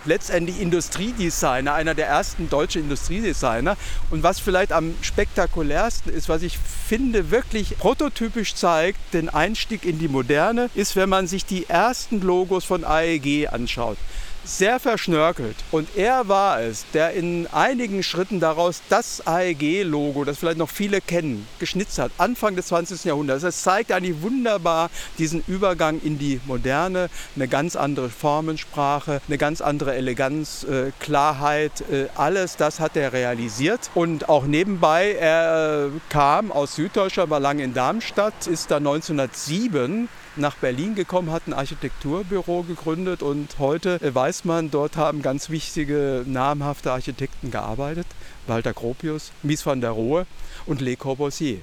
Letztendlich 0.06 0.62
Industriedesigner, 0.62 1.74
einer 1.74 1.94
der 1.94 2.08
ersten 2.08 2.50
deutschen 2.50 2.84
Industriedesigner. 2.84 3.76
Und 4.10 4.24
was 4.24 4.40
vielleicht 4.40 4.72
am 4.72 4.96
spektakulärsten 5.02 6.14
ist, 6.14 6.30
was 6.30 6.44
ich 6.44 6.58
finde, 6.58 7.30
wirklich 7.30 7.78
prototypisch 7.78 8.56
zeigt, 8.56 9.00
den 9.14 9.28
Einstieg 9.28 9.84
in 9.84 10.00
die 10.00 10.08
Moderne, 10.08 10.70
ist, 10.76 10.96
wenn 10.96 11.10
man 11.10 11.28
sich 11.28 11.46
die 11.46 11.68
ersten 11.68 12.22
Logos 12.22 12.64
von 12.64 12.86
AEG 12.86 13.50
anschaut 13.50 13.98
sehr 14.44 14.80
verschnörkelt. 14.80 15.56
Und 15.72 15.96
er 15.96 16.28
war 16.28 16.62
es, 16.62 16.86
der 16.94 17.12
in 17.14 17.48
einigen 17.52 18.04
Schritten 18.04 18.40
daraus 18.40 18.82
das 18.90 19.26
AEG-Logo, 19.26 20.24
das 20.24 20.40
vielleicht 20.40 20.58
noch 20.58 20.70
viele 20.70 21.02
kennen, 21.02 21.48
geschnitzt 21.60 22.00
hat, 22.00 22.12
Anfang 22.18 22.56
des 22.56 22.68
20. 22.68 23.04
Jahrhunderts. 23.06 23.44
Es 23.44 23.62
zeigt 23.62 23.92
eigentlich 23.92 24.22
wunderbar 24.22 24.90
diesen 25.18 25.44
Übergang 25.48 26.02
in 26.02 26.18
die 26.18 26.40
Moderne, 26.46 27.10
eine 27.36 27.48
ganz 27.48 27.76
andere 27.76 28.10
Formensprache, 28.10 29.22
eine 29.28 29.38
ganz 29.38 29.62
andere 29.62 29.96
Eleganz, 29.96 30.64
äh, 30.64 30.92
Klarheit, 31.00 31.82
äh, 31.92 32.08
alles 32.16 32.58
das 32.58 32.80
hat 32.80 32.98
er 32.98 33.14
realisiert. 33.14 33.92
Und 33.96 34.30
auch 34.30 34.46
nebenbei, 34.46 35.14
er 35.14 35.90
kam 36.10 36.52
aus 36.52 36.76
Süddeutschland, 36.76 37.30
war 37.30 37.40
lange 37.40 37.64
in 37.64 37.74
Darmstadt, 37.74 38.48
ist 38.48 38.72
dann 38.72 38.84
1907 38.84 40.10
nach 40.36 40.56
Berlin 40.56 40.96
gekommen, 40.96 41.32
hat 41.32 41.48
ein 41.48 41.54
Architekturbüro 41.54 42.64
gegründet 42.64 43.22
und 43.22 43.60
heute 43.60 44.00
weiß 44.02 44.46
man, 44.46 44.72
dort 44.72 44.98
haben 44.98 45.22
ganz 45.22 45.50
wichtige, 45.50 46.24
namhafte 46.26 46.92
Architekten 46.92 47.52
gearbeitet. 47.52 48.08
Walter 48.48 48.74
Gropius, 48.74 49.32
Mies 49.44 49.66
van 49.66 49.82
der 49.82 49.92
Rohe 49.92 50.26
und 50.66 50.82
Le 50.82 50.96
Corbusier. 50.96 51.62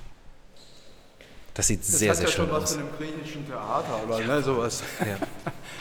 Das 1.55 1.67
sieht 1.67 1.81
das 1.81 1.89
sehr, 1.89 2.15
sehr 2.15 2.27
ja 2.27 2.33
schön 2.33 2.51
aus. 2.51 2.61
Das 2.61 2.71
hat 2.73 2.79
ja 2.79 2.85
schon 2.85 2.89
was 2.89 2.99
von 2.99 3.07
einem 3.09 3.15
griechischen 3.17 3.47
Theater 3.47 4.01
oder 4.07 4.21
ne, 4.21 4.43
sowas. 4.43 4.83
Ja. 5.01 5.19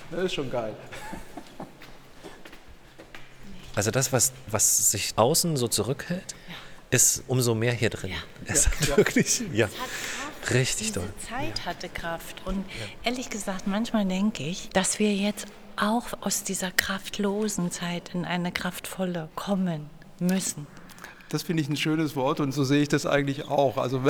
Das 0.10 0.24
ist 0.24 0.34
schon 0.36 0.50
geil. 0.50 0.74
Also 3.75 3.91
das, 3.91 4.13
was, 4.13 4.32
was 4.48 4.91
sich 4.91 5.12
außen 5.17 5.58
so 5.58 5.67
zurückhält, 5.67 6.34
ist 6.89 7.24
umso 7.27 7.53
mehr 7.53 7.74
hier 7.74 7.89
drin. 7.89 8.12
Ja. 8.12 8.17
Es 8.46 8.65
ja. 8.65 8.72
hat 8.72 8.98
wirklich, 8.98 9.44
ja. 9.51 9.67
Richtig 10.54 10.88
Diese 10.88 11.00
toll. 11.00 11.13
Zeit 11.18 11.66
hatte 11.66 11.89
Kraft. 11.89 12.42
Und 12.46 12.66
ehrlich 13.04 13.30
gesagt, 13.30 13.68
manchmal 13.68 14.06
denke 14.06 14.44
ich, 14.44 14.70
dass 14.70 15.00
wir 15.00 15.13
jetzt 15.13 15.48
auch 15.75 16.06
aus 16.22 16.44
dieser 16.44 16.72
kraftlosen 16.72 17.72
Zeit 17.72 18.12
in 18.13 18.25
eine 18.25 18.51
kraftvolle 18.51 19.30
kommen 19.36 19.89
müssen. 20.20 20.68
Das 21.30 21.44
finde 21.44 21.62
ich 21.62 21.70
ein 21.70 21.75
schönes 21.75 22.16
Wort 22.16 22.39
und 22.39 22.54
so 22.54 22.63
sehe 22.63 22.82
ich 22.82 22.88
das 22.88 23.06
eigentlich 23.06 23.50
auch. 23.50 23.77
Also 23.77 24.01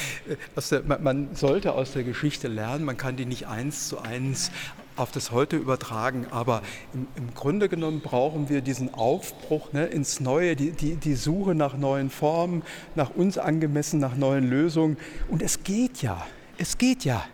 der, 0.70 0.82
man 1.00 1.34
sollte 1.34 1.72
aus 1.72 1.92
der 1.92 2.04
Geschichte 2.04 2.46
lernen, 2.46 2.84
man 2.84 2.96
kann 2.96 3.16
die 3.16 3.26
nicht 3.26 3.48
eins 3.48 3.88
zu 3.88 3.98
eins 3.98 4.52
auf 4.96 5.10
das 5.12 5.30
Heute 5.30 5.56
übertragen. 5.56 6.26
Aber 6.30 6.62
im, 6.92 7.06
im 7.16 7.34
Grunde 7.34 7.68
genommen 7.68 8.00
brauchen 8.00 8.48
wir 8.48 8.60
diesen 8.60 8.92
Aufbruch 8.94 9.72
ne, 9.72 9.86
ins 9.86 10.20
Neue, 10.20 10.56
die, 10.56 10.72
die, 10.72 10.96
die 10.96 11.14
Suche 11.14 11.54
nach 11.54 11.76
neuen 11.76 12.10
Formen, 12.10 12.62
nach 12.94 13.10
uns 13.10 13.38
angemessen, 13.38 14.00
nach 14.00 14.16
neuen 14.16 14.48
Lösungen. 14.48 14.96
Und 15.28 15.42
es 15.42 15.62
geht 15.64 16.02
ja. 16.02 16.24
Es 16.58 16.78
geht 16.78 17.04
ja. 17.04 17.24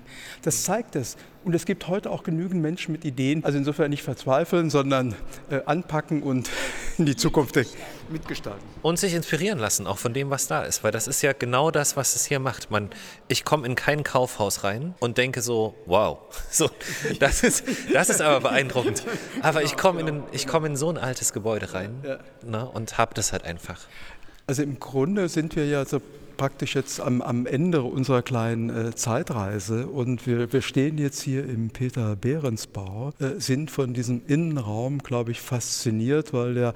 Das 0.42 0.62
zeigt 0.64 0.96
es. 0.96 1.16
Und 1.44 1.54
es 1.54 1.64
gibt 1.64 1.88
heute 1.88 2.10
auch 2.10 2.22
genügend 2.22 2.62
Menschen 2.62 2.92
mit 2.92 3.04
Ideen. 3.04 3.44
Also 3.44 3.58
insofern 3.58 3.90
nicht 3.90 4.02
verzweifeln, 4.02 4.70
sondern 4.70 5.14
äh, 5.50 5.60
anpacken 5.66 6.22
und 6.22 6.50
in 6.98 7.06
die 7.06 7.16
Zukunft 7.16 7.56
mitgestalten. 8.10 8.62
Und 8.82 8.98
sich 8.98 9.14
inspirieren 9.14 9.58
lassen, 9.58 9.86
auch 9.86 9.98
von 9.98 10.14
dem, 10.14 10.30
was 10.30 10.46
da 10.46 10.62
ist. 10.62 10.84
Weil 10.84 10.92
das 10.92 11.06
ist 11.06 11.22
ja 11.22 11.32
genau 11.32 11.70
das, 11.70 11.96
was 11.96 12.16
es 12.16 12.26
hier 12.26 12.38
macht. 12.38 12.70
Man, 12.70 12.90
ich 13.28 13.44
komme 13.44 13.66
in 13.66 13.74
kein 13.74 14.04
Kaufhaus 14.04 14.64
rein 14.64 14.94
und 15.00 15.18
denke 15.18 15.42
so, 15.42 15.74
wow, 15.86 16.18
so, 16.50 16.70
das, 17.18 17.42
ist, 17.42 17.64
das 17.92 18.10
ist 18.10 18.20
aber 18.20 18.40
beeindruckend. 18.40 19.04
Aber 19.42 19.62
ich 19.62 19.76
komme 19.76 20.00
in, 20.00 20.22
komm 20.46 20.64
in 20.64 20.76
so 20.76 20.90
ein 20.90 20.98
altes 20.98 21.32
Gebäude 21.32 21.74
rein 21.74 22.02
ja. 22.04 22.18
ne, 22.44 22.68
und 22.68 22.98
habe 22.98 23.14
das 23.14 23.32
halt 23.32 23.44
einfach. 23.44 23.80
Also 24.46 24.62
im 24.62 24.80
Grunde 24.80 25.28
sind 25.28 25.56
wir 25.56 25.66
ja 25.66 25.84
so 25.84 26.00
praktisch 26.38 26.74
jetzt 26.74 27.00
am, 27.00 27.20
am 27.20 27.44
Ende 27.44 27.82
unserer 27.82 28.22
kleinen 28.22 28.70
äh, 28.70 28.94
Zeitreise 28.94 29.88
und 29.88 30.26
wir, 30.26 30.50
wir 30.52 30.62
stehen 30.62 30.96
jetzt 30.96 31.20
hier 31.20 31.44
im 31.44 31.68
Peter 31.68 32.16
Behrensbau, 32.16 33.12
äh, 33.18 33.38
sind 33.38 33.70
von 33.70 33.92
diesem 33.92 34.22
Innenraum, 34.26 35.00
glaube 35.00 35.32
ich, 35.32 35.42
fasziniert, 35.42 36.32
weil 36.32 36.54
der 36.54 36.72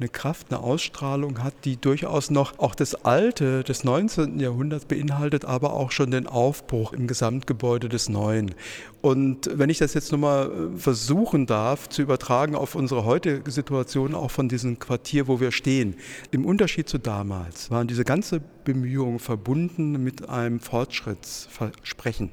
eine 0.00 0.08
Kraft, 0.08 0.48
eine 0.50 0.60
Ausstrahlung 0.60 1.44
hat, 1.44 1.54
die 1.64 1.76
durchaus 1.76 2.30
noch 2.30 2.58
auch 2.58 2.74
das 2.74 3.04
Alte 3.04 3.62
des 3.62 3.84
19. 3.84 4.40
Jahrhunderts 4.40 4.86
beinhaltet, 4.86 5.44
aber 5.44 5.74
auch 5.74 5.92
schon 5.92 6.10
den 6.10 6.26
Aufbruch 6.26 6.92
im 6.92 7.06
Gesamtgebäude 7.06 7.88
des 7.88 8.08
Neuen. 8.08 8.54
Und 9.02 9.50
wenn 9.52 9.68
ich 9.68 9.78
das 9.78 9.94
jetzt 9.94 10.10
nochmal 10.10 10.46
äh, 10.46 10.78
versuchen 10.78 11.46
darf 11.46 11.88
zu 11.88 12.02
übertragen 12.02 12.54
auf 12.54 12.74
unsere 12.74 13.04
heutige 13.04 13.50
Situation, 13.50 14.14
auch 14.14 14.30
von 14.30 14.48
diesem 14.48 14.78
Quartier, 14.78 15.28
wo 15.28 15.38
wir 15.38 15.52
stehen, 15.52 15.96
im 16.30 16.46
Unterschied 16.46 16.88
zu 16.88 16.98
damals 16.98 17.70
waren 17.70 17.86
diese 17.86 18.04
ganze 18.04 18.40
Bemühungen 18.64 19.18
verbunden 19.18 20.02
mit 20.02 20.28
einem 20.28 20.60
Fortschrittsversprechen 20.60 22.30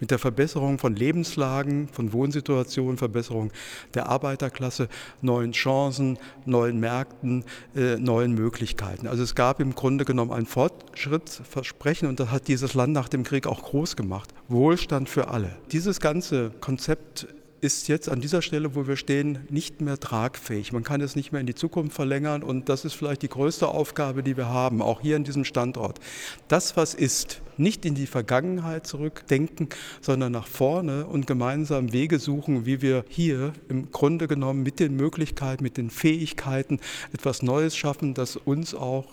mit 0.00 0.10
der 0.10 0.18
Verbesserung 0.18 0.78
von 0.78 0.94
Lebenslagen, 0.94 1.88
von 1.88 2.12
Wohnsituationen, 2.12 2.98
Verbesserung 2.98 3.50
der 3.94 4.08
Arbeiterklasse, 4.08 4.88
neuen 5.22 5.52
Chancen, 5.52 6.18
neuen 6.44 6.78
Märkten, 6.80 7.44
äh, 7.74 7.96
neuen 7.96 8.32
Möglichkeiten. 8.32 9.06
Also 9.06 9.22
es 9.22 9.34
gab 9.34 9.60
im 9.60 9.74
Grunde 9.74 10.04
genommen 10.04 10.32
ein 10.32 10.46
Fortschrittsversprechen 10.46 12.08
und 12.08 12.20
das 12.20 12.30
hat 12.30 12.48
dieses 12.48 12.74
Land 12.74 12.92
nach 12.92 13.08
dem 13.08 13.24
Krieg 13.24 13.46
auch 13.46 13.62
groß 13.62 13.96
gemacht. 13.96 14.34
Wohlstand 14.48 15.08
für 15.08 15.28
alle. 15.28 15.56
Dieses 15.72 16.00
ganze 16.00 16.50
Konzept 16.60 17.26
ist 17.60 17.88
jetzt 17.88 18.08
an 18.08 18.20
dieser 18.20 18.42
Stelle, 18.42 18.74
wo 18.74 18.86
wir 18.86 18.96
stehen, 18.96 19.40
nicht 19.48 19.80
mehr 19.80 19.98
tragfähig. 19.98 20.72
Man 20.72 20.82
kann 20.82 21.00
es 21.00 21.16
nicht 21.16 21.32
mehr 21.32 21.40
in 21.40 21.46
die 21.46 21.54
Zukunft 21.54 21.94
verlängern 21.94 22.42
und 22.42 22.68
das 22.68 22.84
ist 22.84 22.94
vielleicht 22.94 23.22
die 23.22 23.28
größte 23.28 23.68
Aufgabe, 23.68 24.22
die 24.22 24.36
wir 24.36 24.48
haben, 24.48 24.82
auch 24.82 25.00
hier 25.00 25.16
an 25.16 25.24
diesem 25.24 25.44
Standort. 25.44 25.98
Das, 26.48 26.76
was 26.76 26.94
ist, 26.94 27.42
nicht 27.56 27.84
in 27.84 27.94
die 27.94 28.06
Vergangenheit 28.06 28.86
zurückdenken, 28.86 29.68
sondern 30.00 30.32
nach 30.32 30.46
vorne 30.46 31.06
und 31.06 31.26
gemeinsam 31.26 31.92
Wege 31.92 32.18
suchen, 32.18 32.66
wie 32.66 32.82
wir 32.82 33.04
hier 33.08 33.52
im 33.68 33.90
Grunde 33.90 34.28
genommen 34.28 34.62
mit 34.62 34.80
den 34.80 34.94
Möglichkeiten, 34.96 35.62
mit 35.62 35.76
den 35.76 35.90
Fähigkeiten 35.90 36.80
etwas 37.12 37.42
Neues 37.42 37.76
schaffen, 37.76 38.14
das 38.14 38.36
uns 38.36 38.74
auch 38.74 39.06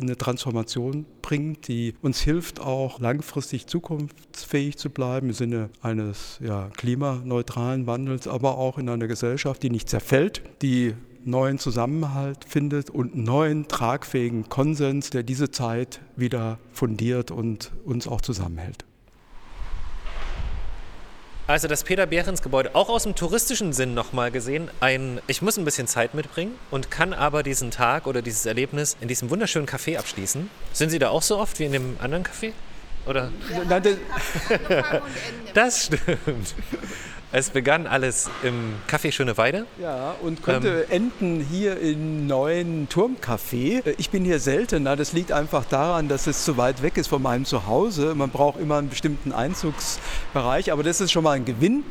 eine 0.00 0.16
Transformation 0.16 1.06
bringt, 1.22 1.68
die 1.68 1.94
uns 2.02 2.20
hilft, 2.20 2.60
auch 2.60 3.00
langfristig 3.00 3.66
zukunftsfähig 3.66 4.76
zu 4.76 4.90
bleiben 4.90 5.28
im 5.28 5.34
Sinne 5.34 5.70
eines 5.82 6.38
ja, 6.42 6.70
klimaneutralen 6.76 7.86
Wandels, 7.86 8.28
aber 8.28 8.58
auch 8.58 8.78
in 8.78 8.88
einer 8.88 9.08
Gesellschaft, 9.08 9.62
die 9.62 9.70
nicht 9.70 9.88
zerfällt, 9.88 10.42
die 10.62 10.94
neuen 11.24 11.58
Zusammenhalt 11.58 12.44
findet 12.46 12.90
und 12.90 13.16
neuen 13.16 13.68
tragfähigen 13.68 14.48
Konsens, 14.48 15.10
der 15.10 15.22
diese 15.22 15.50
Zeit 15.50 16.00
wieder 16.16 16.58
fundiert 16.72 17.30
und 17.30 17.72
uns 17.84 18.08
auch 18.08 18.20
zusammenhält. 18.20 18.84
Also 21.48 21.66
das 21.66 21.82
Peter-Behrens-Gebäude, 21.82 22.74
auch 22.74 22.90
aus 22.90 23.04
dem 23.04 23.14
touristischen 23.14 23.72
Sinn 23.72 23.94
nochmal 23.94 24.30
gesehen, 24.30 24.70
ein, 24.80 25.18
ich 25.28 25.40
muss 25.40 25.56
ein 25.56 25.64
bisschen 25.64 25.86
Zeit 25.86 26.12
mitbringen 26.12 26.54
und 26.70 26.90
kann 26.90 27.14
aber 27.14 27.42
diesen 27.42 27.70
Tag 27.70 28.06
oder 28.06 28.20
dieses 28.20 28.44
Erlebnis 28.44 28.98
in 29.00 29.08
diesem 29.08 29.30
wunderschönen 29.30 29.66
Café 29.66 29.96
abschließen. 29.96 30.50
Sind 30.74 30.90
Sie 30.90 30.98
da 30.98 31.08
auch 31.08 31.22
so 31.22 31.38
oft 31.38 31.58
wie 31.58 31.64
in 31.64 31.72
dem 31.72 31.96
anderen 32.00 32.22
Café? 32.22 32.52
Oder? 33.06 33.32
Ja, 33.70 33.80
das 35.54 35.86
stimmt. 35.86 36.54
Es 37.30 37.50
begann 37.50 37.86
alles 37.86 38.30
im 38.42 38.76
Café 38.90 39.12
Schöne 39.12 39.36
Weide. 39.36 39.66
Ja, 39.82 40.14
und 40.22 40.42
könnte 40.42 40.86
ähm, 40.88 41.10
enden 41.12 41.40
hier 41.40 41.78
im 41.78 42.26
neuen 42.26 42.88
Turmcafé. 42.88 43.82
Ich 43.98 44.08
bin 44.08 44.24
hier 44.24 44.40
seltener. 44.40 44.96
Das 44.96 45.12
liegt 45.12 45.30
einfach 45.30 45.66
daran, 45.66 46.08
dass 46.08 46.26
es 46.26 46.46
zu 46.46 46.56
weit 46.56 46.80
weg 46.80 46.96
ist 46.96 47.08
von 47.08 47.20
meinem 47.20 47.44
Zuhause. 47.44 48.14
Man 48.14 48.30
braucht 48.30 48.58
immer 48.58 48.78
einen 48.78 48.88
bestimmten 48.88 49.32
Einzugsbereich, 49.32 50.72
aber 50.72 50.82
das 50.82 51.02
ist 51.02 51.12
schon 51.12 51.22
mal 51.22 51.32
ein 51.32 51.44
Gewinn 51.44 51.84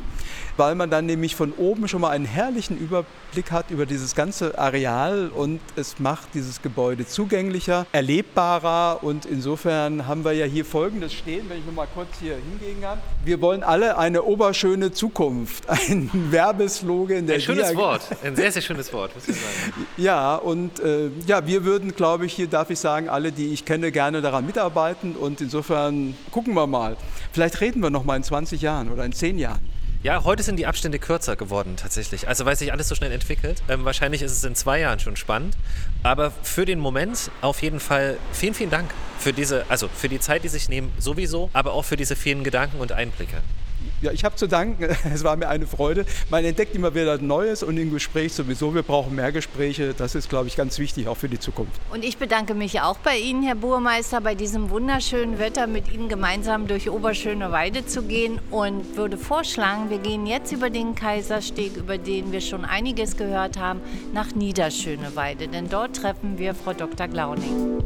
weil 0.58 0.74
man 0.74 0.90
dann 0.90 1.06
nämlich 1.06 1.36
von 1.36 1.52
oben 1.52 1.88
schon 1.88 2.00
mal 2.00 2.10
einen 2.10 2.24
herrlichen 2.24 2.76
Überblick 2.78 3.52
hat 3.52 3.70
über 3.70 3.86
dieses 3.86 4.14
ganze 4.14 4.58
Areal 4.58 5.28
und 5.28 5.60
es 5.76 6.00
macht 6.00 6.34
dieses 6.34 6.60
Gebäude 6.60 7.06
zugänglicher, 7.06 7.86
erlebbarer 7.92 8.98
und 9.02 9.24
insofern 9.24 10.06
haben 10.06 10.24
wir 10.24 10.32
ja 10.32 10.46
hier 10.46 10.64
Folgendes 10.64 11.14
stehen, 11.14 11.48
wenn 11.48 11.58
ich 11.58 11.64
noch 11.64 11.72
mal 11.72 11.86
kurz 11.94 12.08
hier 12.20 12.34
hingehen 12.34 12.82
kann. 12.82 12.98
Wir 13.24 13.40
wollen 13.40 13.62
alle 13.62 13.96
eine 13.96 14.24
oberschöne 14.24 14.90
Zukunft, 14.92 15.68
ein 15.88 16.10
Werbeslogan. 16.30 17.26
Der 17.26 17.36
ein 17.36 17.40
schönes 17.40 17.74
Wort, 17.76 18.02
ein 18.24 18.34
sehr, 18.34 18.50
sehr 18.50 18.62
schönes 18.62 18.92
Wort, 18.92 19.14
muss 19.14 19.28
ich 19.28 19.36
sagen. 19.36 19.86
Ja, 19.96 20.36
und 20.36 20.80
äh, 20.80 21.10
ja, 21.26 21.46
wir 21.46 21.64
würden, 21.64 21.94
glaube 21.94 22.26
ich, 22.26 22.32
hier 22.32 22.46
darf 22.46 22.70
ich 22.70 22.78
sagen, 22.78 23.08
alle, 23.08 23.32
die 23.32 23.52
ich 23.52 23.64
kenne, 23.64 23.90
gerne 23.90 24.22
daran 24.22 24.46
mitarbeiten 24.46 25.14
und 25.14 25.40
insofern 25.40 26.16
gucken 26.30 26.54
wir 26.54 26.66
mal. 26.66 26.96
Vielleicht 27.32 27.60
reden 27.60 27.82
wir 27.82 27.90
noch 27.90 28.04
mal 28.04 28.16
in 28.16 28.22
20 28.22 28.60
Jahren 28.60 28.90
oder 28.90 29.04
in 29.04 29.12
10 29.12 29.38
Jahren. 29.38 29.60
Ja, 30.04 30.22
heute 30.22 30.44
sind 30.44 30.60
die 30.60 30.66
Abstände 30.66 31.00
kürzer 31.00 31.34
geworden 31.34 31.74
tatsächlich. 31.76 32.28
Also 32.28 32.44
weil 32.44 32.54
sich 32.54 32.70
alles 32.70 32.88
so 32.88 32.94
schnell 32.94 33.10
entwickelt. 33.10 33.62
Ähm, 33.68 33.84
wahrscheinlich 33.84 34.22
ist 34.22 34.30
es 34.30 34.44
in 34.44 34.54
zwei 34.54 34.78
Jahren 34.78 35.00
schon 35.00 35.16
spannend. 35.16 35.56
Aber 36.04 36.30
für 36.30 36.64
den 36.64 36.78
Moment 36.78 37.32
auf 37.40 37.62
jeden 37.62 37.80
Fall 37.80 38.16
vielen, 38.32 38.54
vielen 38.54 38.70
Dank 38.70 38.94
für 39.18 39.32
diese, 39.32 39.68
also 39.68 39.88
für 39.88 40.08
die 40.08 40.20
Zeit, 40.20 40.44
die 40.44 40.48
sich 40.48 40.68
nehmen, 40.68 40.92
sowieso, 41.00 41.50
aber 41.52 41.72
auch 41.72 41.84
für 41.84 41.96
diese 41.96 42.14
vielen 42.14 42.44
Gedanken 42.44 42.78
und 42.78 42.92
Einblicke. 42.92 43.38
Ja, 44.00 44.12
ich 44.12 44.24
habe 44.24 44.36
zu 44.36 44.46
danken. 44.46 44.88
Es 45.12 45.24
war 45.24 45.36
mir 45.36 45.48
eine 45.48 45.66
Freude. 45.66 46.04
Man 46.30 46.44
entdeckt 46.44 46.74
immer 46.76 46.94
wieder 46.94 47.18
Neues 47.18 47.62
und 47.62 47.76
im 47.76 47.92
Gespräch 47.92 48.32
sowieso. 48.32 48.74
Wir 48.74 48.82
brauchen 48.82 49.14
mehr 49.16 49.32
Gespräche. 49.32 49.94
Das 49.94 50.14
ist, 50.14 50.28
glaube 50.28 50.48
ich, 50.48 50.56
ganz 50.56 50.78
wichtig, 50.78 51.08
auch 51.08 51.16
für 51.16 51.28
die 51.28 51.40
Zukunft. 51.40 51.80
Und 51.92 52.04
ich 52.04 52.18
bedanke 52.18 52.54
mich 52.54 52.80
auch 52.80 52.98
bei 52.98 53.16
Ihnen, 53.18 53.42
Herr 53.42 53.54
Burmeister, 53.54 54.20
bei 54.20 54.34
diesem 54.34 54.70
wunderschönen 54.70 55.38
Wetter 55.38 55.66
mit 55.66 55.92
Ihnen 55.92 56.08
gemeinsam 56.08 56.66
durch 56.68 56.90
Oberschöne 56.90 57.50
Weide 57.50 57.86
zu 57.86 58.02
gehen 58.02 58.38
und 58.50 58.96
würde 58.96 59.16
vorschlagen, 59.16 59.90
wir 59.90 59.98
gehen 59.98 60.26
jetzt 60.26 60.52
über 60.52 60.70
den 60.70 60.94
Kaisersteg, 60.94 61.76
über 61.76 61.98
den 61.98 62.30
wir 62.30 62.40
schon 62.40 62.64
einiges 62.64 63.16
gehört 63.16 63.58
haben, 63.58 63.80
nach 64.12 64.34
Niederschöneweide. 64.34 65.48
Denn 65.48 65.68
dort 65.68 65.96
treffen 65.96 66.38
wir 66.38 66.54
Frau 66.54 66.74
Dr. 66.74 67.08
Glauning. 67.08 67.78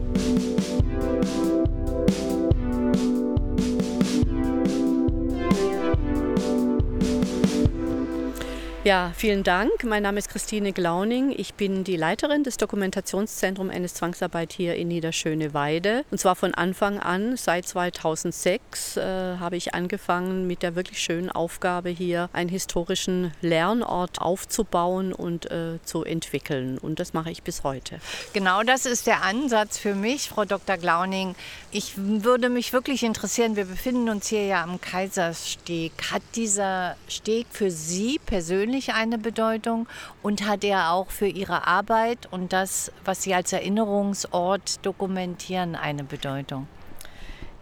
Ja, 8.85 9.13
vielen 9.17 9.45
Dank. 9.45 9.85
Mein 9.85 10.03
Name 10.03 10.19
ist 10.19 10.29
Christine 10.29 10.73
Glauning. 10.73 11.33
Ich 11.37 11.55
bin 11.55 11.85
die 11.85 11.97
Leiterin 11.97 12.43
des 12.43 12.57
Dokumentationszentrums 12.57 13.73
NS 13.73 13.95
Zwangsarbeit 13.95 14.53
hier 14.53 14.75
in 14.75 14.89
Niederschöneweide. 14.89 16.05
Und 16.11 16.19
zwar 16.19 16.35
von 16.35 16.53
Anfang 16.53 16.99
an, 16.99 17.37
seit 17.37 17.65
2006, 17.65 18.97
äh, 18.97 19.03
habe 19.39 19.57
ich 19.57 19.75
angefangen 19.75 20.49
mit 20.49 20.65
der 20.65 20.75
wirklich 20.75 20.99
schönen 20.99 21.31
Aufgabe 21.31 21.91
hier 21.91 22.29
einen 22.33 22.49
historischen 22.49 23.33
Lernort 23.41 24.21
aufzubauen 24.21 25.13
und 25.13 25.49
äh, 25.53 25.79
zu 25.85 26.03
entwickeln. 26.03 26.77
Und 26.77 26.99
das 26.99 27.13
mache 27.13 27.31
ich 27.31 27.45
bis 27.45 27.63
heute. 27.63 28.01
Genau 28.33 28.65
das 28.65 28.85
ist 28.85 29.07
der 29.07 29.23
Ansatz 29.23 29.79
für 29.79 29.95
mich, 29.95 30.29
Frau 30.29 30.45
Dr. 30.45 30.77
Glauning. 30.77 31.37
Ich 31.71 31.93
würde 31.97 32.49
mich 32.49 32.73
wirklich 32.73 33.05
interessieren, 33.05 33.55
wir 33.55 33.67
befinden 33.67 34.09
uns 34.09 34.27
hier 34.27 34.45
ja 34.45 34.65
am 34.65 34.81
Kaisersteg. 34.81 35.93
Hat 36.11 36.23
dieser 36.35 36.97
Steg 37.07 37.47
für 37.53 37.71
Sie 37.71 38.19
persönlich 38.27 38.72
persönlich 38.73 38.95
eine 38.95 39.19
Bedeutung 39.19 39.87
und 40.23 40.49
hat 40.49 40.65
er 40.65 40.93
auch 40.93 41.11
für 41.11 41.27
Ihre 41.27 41.67
Arbeit 41.67 42.27
und 42.31 42.55
das, 42.55 42.91
was 43.05 43.23
Sie 43.23 43.35
als 43.35 43.53
Erinnerungsort 43.53 44.85
dokumentieren, 44.85 45.77
eine 45.77 46.05
Bedeutung? 46.05 46.67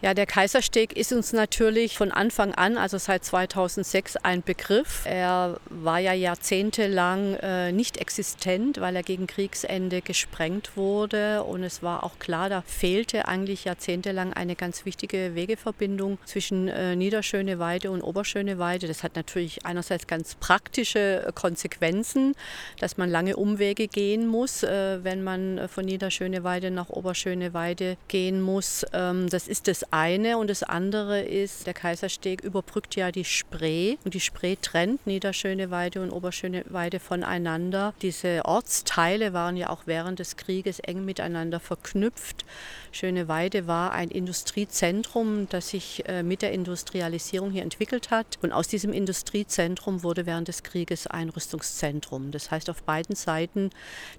Ja, 0.02 0.14
der 0.14 0.24
Kaisersteg 0.24 0.96
ist 0.96 1.12
uns 1.12 1.34
natürlich 1.34 1.98
von 1.98 2.10
Anfang 2.10 2.54
an, 2.54 2.78
also 2.78 2.96
seit 2.96 3.22
2006, 3.22 4.16
ein 4.16 4.42
Begriff. 4.42 5.02
Er 5.04 5.60
war 5.68 5.98
ja 5.98 6.14
jahrzehntelang 6.14 7.34
äh, 7.34 7.70
nicht 7.70 7.98
existent, 7.98 8.80
weil 8.80 8.96
er 8.96 9.02
gegen 9.02 9.26
Kriegsende 9.26 10.00
gesprengt 10.00 10.74
wurde. 10.74 11.42
Und 11.42 11.64
es 11.64 11.82
war 11.82 12.02
auch 12.02 12.18
klar, 12.18 12.48
da 12.48 12.62
fehlte 12.62 13.28
eigentlich 13.28 13.64
jahrzehntelang 13.66 14.32
eine 14.32 14.56
ganz 14.56 14.86
wichtige 14.86 15.34
Wegeverbindung 15.34 16.16
zwischen 16.24 16.68
äh, 16.68 16.96
Niederschöneweide 16.96 17.90
und 17.90 18.00
Oberschöneweide. 18.00 18.88
Das 18.88 19.02
hat 19.02 19.16
natürlich 19.16 19.66
einerseits 19.66 20.06
ganz 20.06 20.34
praktische 20.34 21.26
äh, 21.26 21.32
Konsequenzen, 21.34 22.34
dass 22.78 22.96
man 22.96 23.10
lange 23.10 23.36
Umwege 23.36 23.86
gehen 23.86 24.26
muss, 24.26 24.62
äh, 24.62 25.04
wenn 25.04 25.22
man 25.22 25.68
von 25.68 25.84
Niederschöneweide 25.84 26.70
nach 26.70 26.88
Oberschöneweide 26.88 27.98
gehen 28.08 28.40
muss. 28.40 28.86
Ähm, 28.94 29.28
das 29.28 29.46
ist 29.46 29.68
das 29.68 29.89
eine 29.90 30.38
und 30.38 30.48
das 30.48 30.62
andere 30.62 31.22
ist, 31.22 31.66
der 31.66 31.74
Kaisersteg 31.74 32.42
überbrückt 32.42 32.96
ja 32.96 33.10
die 33.10 33.24
Spree 33.24 33.96
und 34.04 34.14
die 34.14 34.20
Spree 34.20 34.56
trennt 34.60 35.06
Niederschöneweide 35.06 36.02
und 36.02 36.10
Oberschöneweide 36.10 37.00
voneinander. 37.00 37.94
Diese 38.02 38.44
Ortsteile 38.44 39.32
waren 39.32 39.56
ja 39.56 39.70
auch 39.70 39.82
während 39.86 40.18
des 40.18 40.36
Krieges 40.36 40.78
eng 40.80 41.04
miteinander 41.04 41.60
verknüpft. 41.60 42.44
Schöneweide 42.92 43.66
war 43.66 43.92
ein 43.92 44.10
Industriezentrum, 44.10 45.48
das 45.48 45.70
sich 45.70 46.08
äh, 46.08 46.22
mit 46.22 46.42
der 46.42 46.52
Industrialisierung 46.52 47.50
hier 47.50 47.62
entwickelt 47.62 48.10
hat. 48.10 48.38
Und 48.42 48.52
aus 48.52 48.68
diesem 48.68 48.92
Industriezentrum 48.92 50.02
wurde 50.02 50.26
während 50.26 50.48
des 50.48 50.62
Krieges 50.62 51.06
ein 51.06 51.28
Rüstungszentrum. 51.28 52.30
Das 52.30 52.50
heißt, 52.50 52.68
auf 52.70 52.82
beiden 52.82 53.14
Seiten 53.14 53.70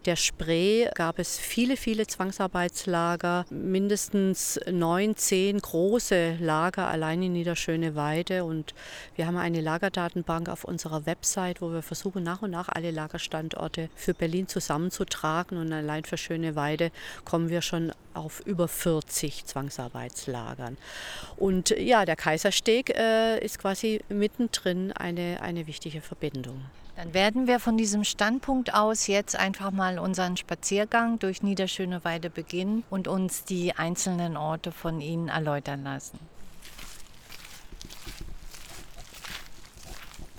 der 0.05 0.15
Spree 0.15 0.87
gab 0.95 1.19
es 1.19 1.37
viele, 1.37 1.75
viele 1.77 2.07
Zwangsarbeitslager, 2.07 3.45
mindestens 3.49 4.59
neun, 4.69 5.15
zehn 5.15 5.60
große 5.61 6.37
Lager 6.39 6.87
allein 6.87 7.23
in 7.23 7.33
Niederschöneweide. 7.33 8.43
Und 8.43 8.73
wir 9.15 9.27
haben 9.27 9.37
eine 9.37 9.61
Lagerdatenbank 9.61 10.49
auf 10.49 10.63
unserer 10.63 11.05
Website, 11.05 11.61
wo 11.61 11.71
wir 11.71 11.81
versuchen, 11.81 12.23
nach 12.23 12.41
und 12.41 12.51
nach 12.51 12.69
alle 12.69 12.91
Lagerstandorte 12.91 13.89
für 13.95 14.13
Berlin 14.13 14.47
zusammenzutragen. 14.47 15.57
Und 15.57 15.71
allein 15.73 16.03
für 16.05 16.17
Schöneweide 16.17 16.91
kommen 17.25 17.49
wir 17.49 17.61
schon 17.61 17.91
auf 18.13 18.41
über 18.45 18.67
40 18.67 19.45
Zwangsarbeitslagern. 19.45 20.77
Und 21.37 21.69
ja, 21.69 22.05
der 22.05 22.15
Kaisersteg 22.15 22.89
äh, 22.89 23.43
ist 23.43 23.59
quasi 23.59 24.01
mittendrin 24.09 24.91
eine, 24.91 25.41
eine 25.41 25.67
wichtige 25.67 26.01
Verbindung. 26.01 26.61
Dann 27.01 27.15
werden 27.15 27.47
wir 27.47 27.59
von 27.59 27.77
diesem 27.77 28.03
Standpunkt 28.03 28.75
aus 28.75 29.07
jetzt 29.07 29.35
einfach 29.35 29.71
mal 29.71 29.97
unseren 29.97 30.37
Spaziergang 30.37 31.17
durch 31.17 31.41
Niederschöneweide 31.41 32.29
beginnen 32.29 32.83
und 32.91 33.07
uns 33.07 33.43
die 33.43 33.73
einzelnen 33.73 34.37
Orte 34.37 34.71
von 34.71 35.01
Ihnen 35.01 35.27
erläutern 35.27 35.83
lassen. 35.83 36.19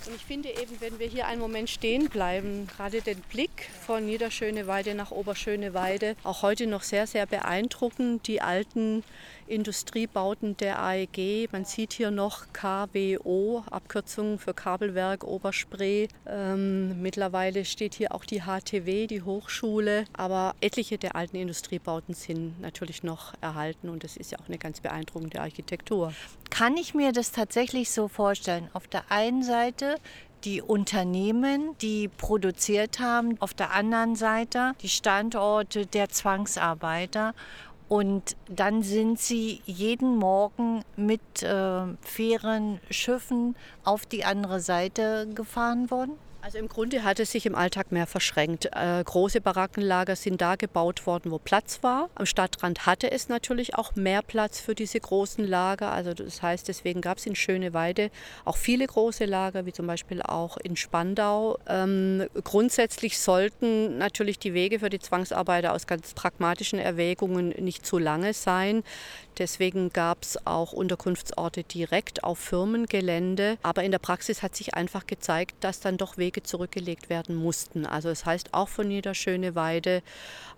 Und 0.06 0.14
ich 0.14 0.24
finde 0.24 0.50
eben, 0.50 0.80
wenn 0.80 1.00
wir 1.00 1.08
hier 1.08 1.26
einen 1.26 1.40
Moment 1.40 1.68
stehen 1.68 2.08
bleiben, 2.08 2.68
gerade 2.68 3.02
den 3.02 3.20
Blick 3.22 3.68
von 3.84 4.06
Niederschöneweide 4.06 4.94
nach 4.94 5.10
Oberschöneweide, 5.10 6.14
auch 6.22 6.42
heute 6.42 6.68
noch 6.68 6.82
sehr, 6.82 7.08
sehr 7.08 7.26
beeindruckend. 7.26 8.28
Die 8.28 8.40
alten 8.40 9.02
Industriebauten 9.52 10.56
der 10.56 10.82
AEG. 10.82 11.52
Man 11.52 11.64
sieht 11.64 11.92
hier 11.92 12.10
noch 12.10 12.46
KWO, 12.52 13.62
Abkürzung 13.70 14.38
für 14.38 14.54
Kabelwerk 14.54 15.24
Oberspree. 15.24 16.08
Ähm, 16.26 17.02
mittlerweile 17.02 17.64
steht 17.64 17.94
hier 17.94 18.14
auch 18.14 18.24
die 18.24 18.42
HTW, 18.42 19.06
die 19.06 19.22
Hochschule. 19.22 20.06
Aber 20.14 20.54
etliche 20.60 20.98
der 20.98 21.14
alten 21.16 21.36
Industriebauten 21.36 22.14
sind 22.14 22.60
natürlich 22.60 23.02
noch 23.02 23.34
erhalten 23.40 23.88
und 23.88 24.04
das 24.04 24.16
ist 24.16 24.32
ja 24.32 24.38
auch 24.38 24.48
eine 24.48 24.58
ganz 24.58 24.80
beeindruckende 24.80 25.40
Architektur. 25.40 26.14
Kann 26.50 26.76
ich 26.76 26.94
mir 26.94 27.12
das 27.12 27.32
tatsächlich 27.32 27.90
so 27.90 28.08
vorstellen? 28.08 28.68
Auf 28.72 28.88
der 28.88 29.10
einen 29.10 29.42
Seite 29.42 29.96
die 30.44 30.60
Unternehmen, 30.60 31.76
die 31.80 32.08
produziert 32.08 32.98
haben, 32.98 33.40
auf 33.40 33.54
der 33.54 33.72
anderen 33.72 34.16
Seite 34.16 34.72
die 34.82 34.88
Standorte 34.88 35.86
der 35.86 36.08
Zwangsarbeiter. 36.08 37.34
Und 37.92 38.38
dann 38.48 38.82
sind 38.82 39.18
sie 39.18 39.60
jeden 39.66 40.16
Morgen 40.16 40.80
mit 40.96 41.42
äh, 41.42 41.82
Fähren, 42.00 42.80
Schiffen 42.88 43.54
auf 43.84 44.06
die 44.06 44.24
andere 44.24 44.60
Seite 44.60 45.28
gefahren 45.34 45.90
worden? 45.90 46.12
Also 46.44 46.58
im 46.58 46.68
Grunde 46.68 47.04
hat 47.04 47.20
es 47.20 47.30
sich 47.30 47.46
im 47.46 47.54
Alltag 47.54 47.92
mehr 47.92 48.08
verschränkt. 48.08 48.68
Äh, 48.72 49.04
große 49.04 49.40
Barackenlager 49.40 50.16
sind 50.16 50.40
da 50.40 50.56
gebaut 50.56 51.06
worden, 51.06 51.30
wo 51.30 51.38
Platz 51.38 51.84
war. 51.84 52.10
Am 52.16 52.26
Stadtrand 52.26 52.84
hatte 52.84 53.12
es 53.12 53.28
natürlich 53.28 53.76
auch 53.76 53.94
mehr 53.94 54.22
Platz 54.22 54.58
für 54.58 54.74
diese 54.74 54.98
großen 54.98 55.46
Lager. 55.46 55.92
Also 55.92 56.14
das 56.14 56.42
heißt, 56.42 56.66
deswegen 56.66 57.00
gab 57.00 57.18
es 57.18 57.26
in 57.26 57.36
Schöneweide 57.36 58.10
auch 58.44 58.56
viele 58.56 58.84
große 58.84 59.24
Lager, 59.24 59.66
wie 59.66 59.72
zum 59.72 59.86
Beispiel 59.86 60.20
auch 60.20 60.56
in 60.56 60.74
Spandau. 60.74 61.58
Ähm, 61.68 62.26
grundsätzlich 62.42 63.20
sollten 63.20 63.98
natürlich 63.98 64.40
die 64.40 64.52
Wege 64.52 64.80
für 64.80 64.90
die 64.90 64.98
Zwangsarbeiter 64.98 65.72
aus 65.72 65.86
ganz 65.86 66.12
pragmatischen 66.12 66.80
Erwägungen 66.80 67.50
nicht 67.50 67.86
zu 67.86 67.98
lange 67.98 68.34
sein. 68.34 68.82
Deswegen 69.38 69.90
gab 69.90 70.22
es 70.22 70.46
auch 70.46 70.72
Unterkunftsorte 70.72 71.62
direkt 71.62 72.24
auf 72.24 72.38
Firmengelände. 72.38 73.58
Aber 73.62 73.84
in 73.84 73.92
der 73.92 73.98
Praxis 73.98 74.42
hat 74.42 74.56
sich 74.56 74.74
einfach 74.74 75.06
gezeigt, 75.06 75.54
dass 75.60 75.80
dann 75.80 75.96
doch 75.96 76.18
Wege 76.18 76.31
zurückgelegt 76.40 77.10
werden 77.10 77.36
mussten. 77.36 77.84
Also 77.84 78.08
es 78.08 78.22
das 78.22 78.26
heißt 78.26 78.54
auch 78.54 78.68
von 78.68 78.86
Niederschöneweide 78.86 80.02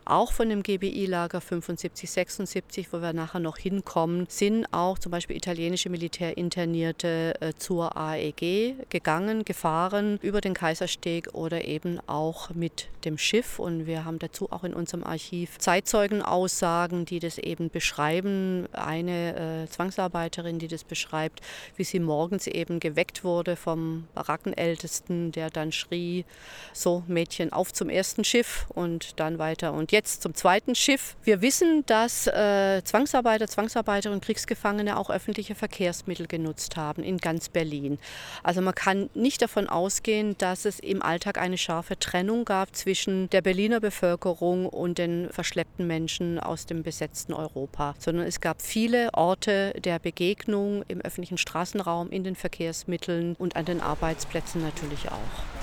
auch 0.07 0.33
von 0.33 0.49
dem 0.51 0.63
GBI-Lager 0.63 1.41
75, 1.41 2.11
76, 2.11 2.93
wo 2.93 3.01
wir 3.01 3.13
nachher 3.13 3.41
noch 3.41 3.57
hinkommen, 3.57 4.27
sind 4.29 4.67
auch 4.71 4.99
zum 4.99 5.13
Beispiel 5.13 5.37
italienische 5.37 5.89
Militärinternierte 5.89 7.35
äh, 7.41 7.53
zur 7.57 7.97
AEG 7.97 8.91
gegangen, 8.91 9.45
gefahren 9.45 10.19
über 10.21 10.41
den 10.41 10.53
Kaisersteg 10.53 11.33
oder 11.33 11.65
eben 11.65 12.01
auch 12.07 12.51
mit 12.51 12.89
dem 13.05 13.17
Schiff. 13.17 13.59
Und 13.59 13.87
wir 13.87 14.05
haben 14.05 14.19
dazu 14.19 14.53
auch 14.53 14.65
in 14.65 14.75
unserem 14.75 15.05
Archiv 15.05 15.59
Zeitzeugenaussagen, 15.59 17.07
die 17.07 17.19
das 17.19 17.39
eben 17.39 17.71
beschreiben. 17.71 18.67
Eine 18.73 19.65
äh, 19.65 19.71
Zwangsarbeiterin, 19.71 20.59
die 20.59 20.69
das 20.69 20.85
beschreibt, 20.85 21.41
wie 21.77 21.85
sie 21.85 22.01
morgens 22.01 22.47
eben 22.47 22.79
geweckt 22.79 23.25
wurde 23.25 23.57
vom 23.57 24.07
Barackenältesten, 24.15 25.33
der 25.33 25.49
dann 25.49 25.64
dann 25.65 25.73
schrie, 25.73 26.25
so 26.73 27.03
Mädchen 27.07 27.53
auf 27.53 27.73
zum 27.73 27.89
ersten 27.89 28.25
Schiff 28.25 28.67
und 28.69 29.19
dann 29.19 29.39
weiter 29.39 29.73
und 29.73 29.93
jetzt 29.93 30.23
zum 30.23 30.35
zweiten 30.35 30.75
Schiff. 30.75 31.17
Wir 31.25 31.41
wissen, 31.41 31.85
dass 31.87 32.27
äh, 32.27 32.83
Zwangsarbeiter, 32.85 33.49
Zwangsarbeiterinnen 33.49 34.21
Kriegsgefangene 34.21 34.99
auch 34.99 35.11
öffentliche 35.11 35.55
Verkehrsmittel 35.55 36.27
genutzt 36.27 36.77
haben 36.77 37.03
in 37.03 37.19
ganz 37.19 37.49
Berlin. 37.49 37.99
Also 38.43 38.61
man 38.61 38.75
kann 38.75 39.09
nicht 39.15 39.41
davon 39.41 39.69
ausgehen, 39.69 40.37
dass 40.39 40.65
es 40.65 40.81
im 40.81 41.03
Alltag 41.03 41.39
eine 41.39 41.57
scharfe 41.57 41.99
Trennung 41.99 42.45
gab 42.45 42.77
zwischen 42.77 43.31
der 43.31 43.41
Berliner 43.41 43.81
Bevölkerung 43.81 44.67
und 44.67 44.99
den 44.99 45.31
verschleppten 45.31 45.87
Menschen 45.87 46.39
aus 46.39 46.67
dem 46.67 46.83
besetzten 46.83 47.33
Europa, 47.33 47.95
sondern 47.99 48.27
es 48.27 48.41
gab 48.41 48.61
viele 48.61 49.13
Orte 49.15 49.73
der 49.81 49.99
Begegnung 49.99 50.85
im 50.89 51.01
öffentlichen 51.01 51.39
Straßenraum, 51.39 52.11
in 52.11 52.25
den 52.25 52.37
Verkehrsmitteln 52.37 53.37
und 53.39 53.57
an 53.57 53.65
den 53.65 53.81
Arbeitsplätzen 53.81 54.63
natürlich 54.63 55.09
auch. 55.11 55.54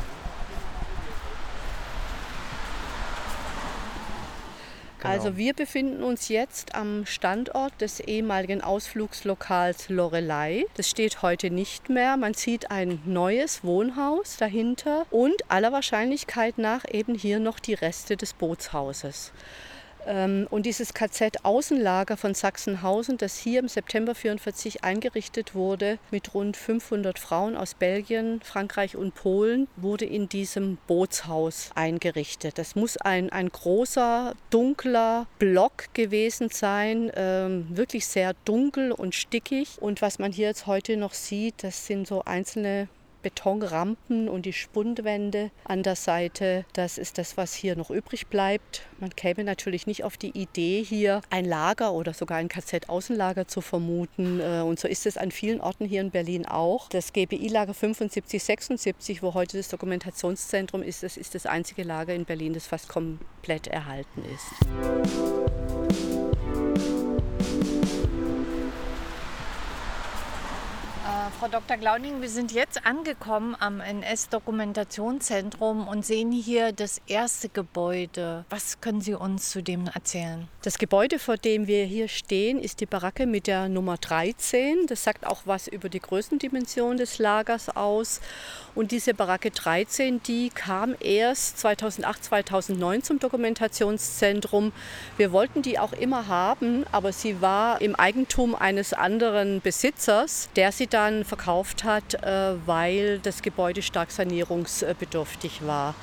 Genau. 5.01 5.13
Also 5.13 5.35
wir 5.35 5.53
befinden 5.53 6.03
uns 6.03 6.29
jetzt 6.29 6.75
am 6.75 7.07
Standort 7.07 7.81
des 7.81 7.99
ehemaligen 8.01 8.61
Ausflugslokals 8.61 9.89
Lorelei. 9.89 10.65
Das 10.75 10.89
steht 10.89 11.23
heute 11.23 11.49
nicht 11.49 11.89
mehr. 11.89 12.17
Man 12.17 12.35
sieht 12.35 12.69
ein 12.69 13.01
neues 13.05 13.63
Wohnhaus 13.63 14.37
dahinter 14.37 15.07
und 15.09 15.49
aller 15.49 15.71
Wahrscheinlichkeit 15.71 16.59
nach 16.59 16.85
eben 16.87 17.15
hier 17.15 17.39
noch 17.39 17.59
die 17.59 17.73
Reste 17.73 18.15
des 18.15 18.33
Bootshauses. 18.33 19.31
Ähm, 20.05 20.47
und 20.49 20.65
dieses 20.65 20.93
KZ 20.93 21.43
Außenlager 21.43 22.17
von 22.17 22.33
Sachsenhausen, 22.33 23.17
das 23.17 23.37
hier 23.37 23.59
im 23.59 23.67
September 23.67 24.11
1944 24.11 24.83
eingerichtet 24.83 25.55
wurde, 25.55 25.99
mit 26.11 26.33
rund 26.33 26.57
500 26.57 27.19
Frauen 27.19 27.55
aus 27.55 27.73
Belgien, 27.73 28.41
Frankreich 28.43 28.95
und 28.95 29.15
Polen, 29.15 29.67
wurde 29.77 30.05
in 30.05 30.29
diesem 30.29 30.77
Bootshaus 30.87 31.69
eingerichtet. 31.75 32.57
Das 32.57 32.75
muss 32.75 32.97
ein, 32.97 33.31
ein 33.31 33.49
großer, 33.49 34.33
dunkler 34.49 35.27
Block 35.39 35.93
gewesen 35.93 36.49
sein, 36.49 37.11
ähm, 37.15 37.67
wirklich 37.69 38.07
sehr 38.07 38.33
dunkel 38.45 38.91
und 38.91 39.15
stickig. 39.15 39.81
Und 39.81 40.01
was 40.01 40.19
man 40.19 40.31
hier 40.31 40.47
jetzt 40.47 40.67
heute 40.67 40.97
noch 40.97 41.13
sieht, 41.13 41.63
das 41.63 41.87
sind 41.87 42.07
so 42.07 42.23
einzelne 42.25 42.87
Betonrampen 43.21 44.27
und 44.29 44.45
die 44.45 44.53
Spundwände 44.53 45.51
an 45.63 45.83
der 45.83 45.95
Seite. 45.95 46.65
Das 46.73 46.97
ist 46.97 47.17
das, 47.17 47.37
was 47.37 47.53
hier 47.53 47.75
noch 47.75 47.89
übrig 47.89 48.27
bleibt. 48.27 48.83
Man 48.99 49.15
käme 49.15 49.43
natürlich 49.43 49.87
nicht 49.87 50.03
auf 50.03 50.17
die 50.17 50.37
Idee, 50.37 50.83
hier 50.83 51.21
ein 51.29 51.45
Lager 51.45 51.93
oder 51.93 52.13
sogar 52.13 52.37
ein 52.37 52.49
KZ-Außenlager 52.49 53.47
zu 53.47 53.61
vermuten. 53.61 54.39
Äh, 54.39 54.61
und 54.61 54.79
so 54.79 54.87
ist 54.87 55.05
es 55.05 55.17
an 55.17 55.31
vielen 55.31 55.61
Orten 55.61 55.85
hier 55.85 56.01
in 56.01 56.11
Berlin 56.11 56.45
auch. 56.45 56.89
Das 56.89 57.13
GBI-Lager 57.13 57.73
7576, 57.73 59.23
wo 59.23 59.33
heute 59.33 59.57
das 59.57 59.69
Dokumentationszentrum 59.69 60.83
ist, 60.83 61.03
das 61.03 61.17
ist 61.17 61.35
das 61.35 61.45
einzige 61.45 61.83
Lager 61.83 62.13
in 62.13 62.25
Berlin, 62.25 62.53
das 62.53 62.67
fast 62.67 62.89
komplett 62.89 63.67
erhalten 63.67 64.23
ist. 64.33 66.30
Frau 71.39 71.47
Dr. 71.47 71.77
Glauning, 71.77 72.21
wir 72.21 72.29
sind 72.29 72.51
jetzt 72.51 72.85
angekommen 72.85 73.55
am 73.59 73.79
NS-Dokumentationszentrum 73.79 75.87
und 75.87 76.05
sehen 76.05 76.31
hier 76.31 76.71
das 76.71 77.01
erste 77.07 77.49
Gebäude. 77.49 78.45
Was 78.49 78.81
können 78.81 79.01
Sie 79.01 79.13
uns 79.13 79.49
zu 79.49 79.63
dem 79.63 79.87
erzählen? 79.87 80.47
Das 80.61 80.77
Gebäude, 80.77 81.17
vor 81.17 81.37
dem 81.37 81.65
wir 81.65 81.85
hier 81.85 82.07
stehen, 82.07 82.59
ist 82.59 82.81
die 82.81 82.85
Baracke 82.85 83.25
mit 83.25 83.47
der 83.47 83.69
Nummer 83.69 83.97
13. 83.97 84.85
Das 84.87 85.03
sagt 85.03 85.25
auch 85.25 85.41
was 85.45 85.67
über 85.67 85.89
die 85.89 85.99
Größendimension 85.99 86.97
des 86.97 87.17
Lagers 87.17 87.75
aus. 87.75 88.21
Und 88.75 88.91
diese 88.91 89.13
Baracke 89.13 89.51
13, 89.51 90.21
die 90.23 90.49
kam 90.49 90.95
erst 90.99 91.59
2008, 91.59 92.25
2009 92.25 93.03
zum 93.03 93.19
Dokumentationszentrum. 93.19 94.71
Wir 95.17 95.31
wollten 95.31 95.61
die 95.61 95.79
auch 95.79 95.93
immer 95.93 96.27
haben, 96.27 96.85
aber 96.91 97.11
sie 97.11 97.41
war 97.41 97.81
im 97.81 97.95
Eigentum 97.95 98.55
eines 98.55 98.93
anderen 98.93 99.61
Besitzers, 99.61 100.49
der 100.55 100.71
sie 100.71 100.87
dann 100.87 101.20
verkauft 101.25 101.83
hat, 101.83 102.15
äh, 102.15 102.55
weil 102.65 103.19
das 103.19 103.41
Gebäude 103.41 103.81
stark 103.81 104.11
sanierungsbedürftig 104.11 105.65
war. 105.65 105.95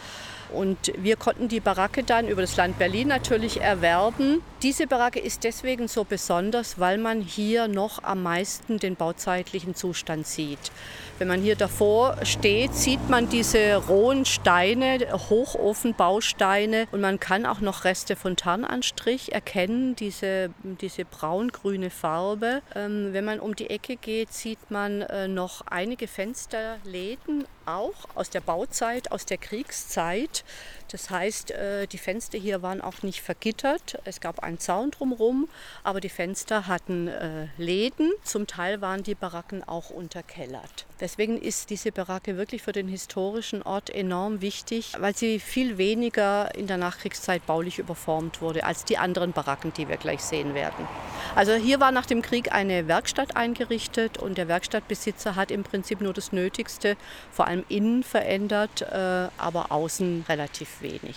Und 0.52 0.92
wir 0.96 1.16
konnten 1.16 1.48
die 1.48 1.60
Baracke 1.60 2.02
dann 2.02 2.26
über 2.26 2.40
das 2.40 2.56
Land 2.56 2.78
Berlin 2.78 3.08
natürlich 3.08 3.60
erwerben. 3.60 4.42
Diese 4.62 4.86
Baracke 4.86 5.20
ist 5.20 5.44
deswegen 5.44 5.88
so 5.88 6.04
besonders, 6.04 6.78
weil 6.78 6.96
man 6.96 7.20
hier 7.20 7.68
noch 7.68 8.02
am 8.02 8.22
meisten 8.22 8.78
den 8.78 8.96
bauzeitlichen 8.96 9.74
Zustand 9.74 10.26
sieht. 10.26 10.72
Wenn 11.18 11.26
man 11.26 11.42
hier 11.42 11.56
davor 11.56 12.24
steht, 12.24 12.74
sieht 12.74 13.10
man 13.10 13.28
diese 13.28 13.74
rohen 13.74 14.24
Steine, 14.24 15.00
Hochofenbausteine 15.28 16.86
und 16.92 17.00
man 17.00 17.18
kann 17.18 17.44
auch 17.44 17.58
noch 17.60 17.82
Reste 17.82 18.14
von 18.14 18.36
Tarnanstrich 18.36 19.32
erkennen, 19.32 19.96
diese, 19.96 20.50
diese 20.62 21.04
braun-grüne 21.04 21.90
Farbe. 21.90 22.62
Ähm, 22.76 23.12
wenn 23.12 23.24
man 23.24 23.40
um 23.40 23.56
die 23.56 23.68
Ecke 23.68 23.96
geht, 23.96 24.32
sieht 24.32 24.70
man 24.70 25.02
äh, 25.02 25.26
noch 25.26 25.62
einige 25.66 26.06
Fensterläden, 26.06 27.44
auch 27.66 27.94
aus 28.14 28.30
der 28.30 28.40
Bauzeit, 28.40 29.10
aus 29.10 29.26
der 29.26 29.38
Kriegszeit. 29.38 30.44
Das 30.90 31.10
heißt, 31.10 31.50
äh, 31.50 31.86
die 31.86 31.98
Fenster 31.98 32.38
hier 32.38 32.62
waren 32.62 32.80
auch 32.80 33.02
nicht 33.02 33.20
vergittert. 33.20 33.98
Es 34.04 34.20
gab 34.20 34.40
einen 34.40 34.58
Zaun 34.58 34.90
drumherum, 34.90 35.48
aber 35.84 36.00
die 36.00 36.08
Fenster 36.08 36.66
hatten 36.66 37.08
äh, 37.08 37.48
Läden. 37.58 38.12
Zum 38.22 38.46
Teil 38.46 38.80
waren 38.80 39.02
die 39.02 39.14
Baracken 39.14 39.62
auch 39.64 39.90
unterkellert. 39.90 40.86
Deswegen 41.08 41.38
ist 41.38 41.70
diese 41.70 41.90
Baracke 41.90 42.36
wirklich 42.36 42.60
für 42.60 42.72
den 42.72 42.86
historischen 42.86 43.62
Ort 43.62 43.88
enorm 43.88 44.42
wichtig, 44.42 44.92
weil 44.98 45.16
sie 45.16 45.40
viel 45.40 45.78
weniger 45.78 46.54
in 46.54 46.66
der 46.66 46.76
Nachkriegszeit 46.76 47.46
baulich 47.46 47.78
überformt 47.78 48.42
wurde 48.42 48.64
als 48.64 48.84
die 48.84 48.98
anderen 48.98 49.32
Baracken, 49.32 49.72
die 49.72 49.88
wir 49.88 49.96
gleich 49.96 50.20
sehen 50.20 50.52
werden. 50.52 50.86
Also 51.34 51.54
hier 51.54 51.80
war 51.80 51.92
nach 51.92 52.04
dem 52.04 52.20
Krieg 52.20 52.52
eine 52.52 52.88
Werkstatt 52.88 53.38
eingerichtet 53.38 54.18
und 54.18 54.36
der 54.36 54.48
Werkstattbesitzer 54.48 55.34
hat 55.34 55.50
im 55.50 55.62
Prinzip 55.62 56.02
nur 56.02 56.12
das 56.12 56.30
Nötigste, 56.30 56.98
vor 57.32 57.46
allem 57.46 57.64
innen 57.70 58.02
verändert, 58.02 58.82
äh, 58.82 59.28
aber 59.38 59.72
außen 59.72 60.26
relativ 60.28 60.82
wenig. 60.82 61.16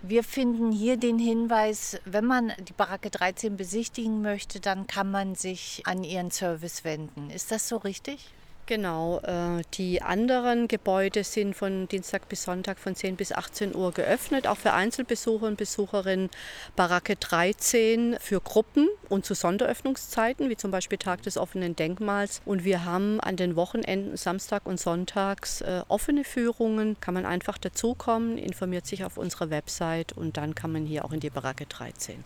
Wir 0.00 0.22
finden 0.22 0.70
hier 0.70 0.96
den 0.96 1.18
Hinweis, 1.18 1.98
wenn 2.04 2.24
man 2.24 2.52
die 2.60 2.72
Baracke 2.72 3.10
13 3.10 3.56
besichtigen 3.56 4.22
möchte, 4.22 4.60
dann 4.60 4.86
kann 4.86 5.10
man 5.10 5.34
sich 5.34 5.82
an 5.86 6.04
Ihren 6.04 6.30
Service 6.30 6.84
wenden. 6.84 7.30
Ist 7.30 7.50
das 7.50 7.68
so 7.68 7.78
richtig? 7.78 8.32
Genau, 8.68 9.20
äh, 9.20 9.62
die 9.78 10.02
anderen 10.02 10.68
Gebäude 10.68 11.24
sind 11.24 11.56
von 11.56 11.88
Dienstag 11.88 12.28
bis 12.28 12.42
Sonntag 12.42 12.78
von 12.78 12.94
10 12.94 13.16
bis 13.16 13.32
18 13.32 13.74
Uhr 13.74 13.92
geöffnet, 13.92 14.46
auch 14.46 14.58
für 14.58 14.74
Einzelbesucher 14.74 15.46
und 15.46 15.56
Besucherinnen. 15.56 16.28
Baracke 16.76 17.16
13 17.16 18.18
für 18.20 18.42
Gruppen 18.42 18.86
und 19.08 19.24
zu 19.24 19.32
Sonderöffnungszeiten, 19.32 20.50
wie 20.50 20.56
zum 20.58 20.70
Beispiel 20.70 20.98
Tag 20.98 21.22
des 21.22 21.38
offenen 21.38 21.76
Denkmals. 21.76 22.42
Und 22.44 22.64
wir 22.64 22.84
haben 22.84 23.20
an 23.20 23.36
den 23.36 23.56
Wochenenden, 23.56 24.18
Samstag 24.18 24.66
und 24.66 24.78
Sonntags, 24.78 25.62
äh, 25.62 25.80
offene 25.88 26.22
Führungen. 26.24 27.00
Kann 27.00 27.14
man 27.14 27.24
einfach 27.24 27.56
dazukommen, 27.56 28.36
informiert 28.36 28.86
sich 28.86 29.02
auf 29.02 29.16
unserer 29.16 29.48
Website 29.48 30.12
und 30.12 30.36
dann 30.36 30.54
kann 30.54 30.72
man 30.72 30.84
hier 30.84 31.06
auch 31.06 31.12
in 31.12 31.20
die 31.20 31.30
Baracke 31.30 31.64
13. 31.64 32.22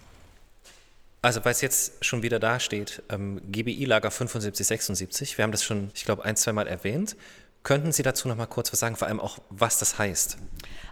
Also 1.23 1.45
weil 1.45 1.53
es 1.53 1.61
jetzt 1.61 2.05
schon 2.05 2.25
wieder 2.25 2.41
da 2.41 2.59
steht, 2.59 3.03
ähm, 3.09 3.41
GBI-Lager 3.51 4.11
7576, 4.11 5.39
wir 5.39 5.45
haben 5.45 5.53
das 5.53 5.63
schon, 5.63 5.91
ich 5.95 6.05
glaube, 6.05 6.25
ein, 6.25 6.35
zwei 6.35 6.53
Mal 6.53 6.67
erwähnt. 6.67 7.17
Könnten 7.63 7.93
Sie 7.93 8.03
dazu 8.03 8.27
noch 8.27 8.37
mal 8.37 8.47
kurz 8.47 8.73
was 8.73 8.81
sagen, 8.81 8.97
vor 8.97 9.07
allem 9.07 9.21
auch, 9.21 9.39
was 9.51 9.79
das 9.79 9.99
heißt? 9.99 10.37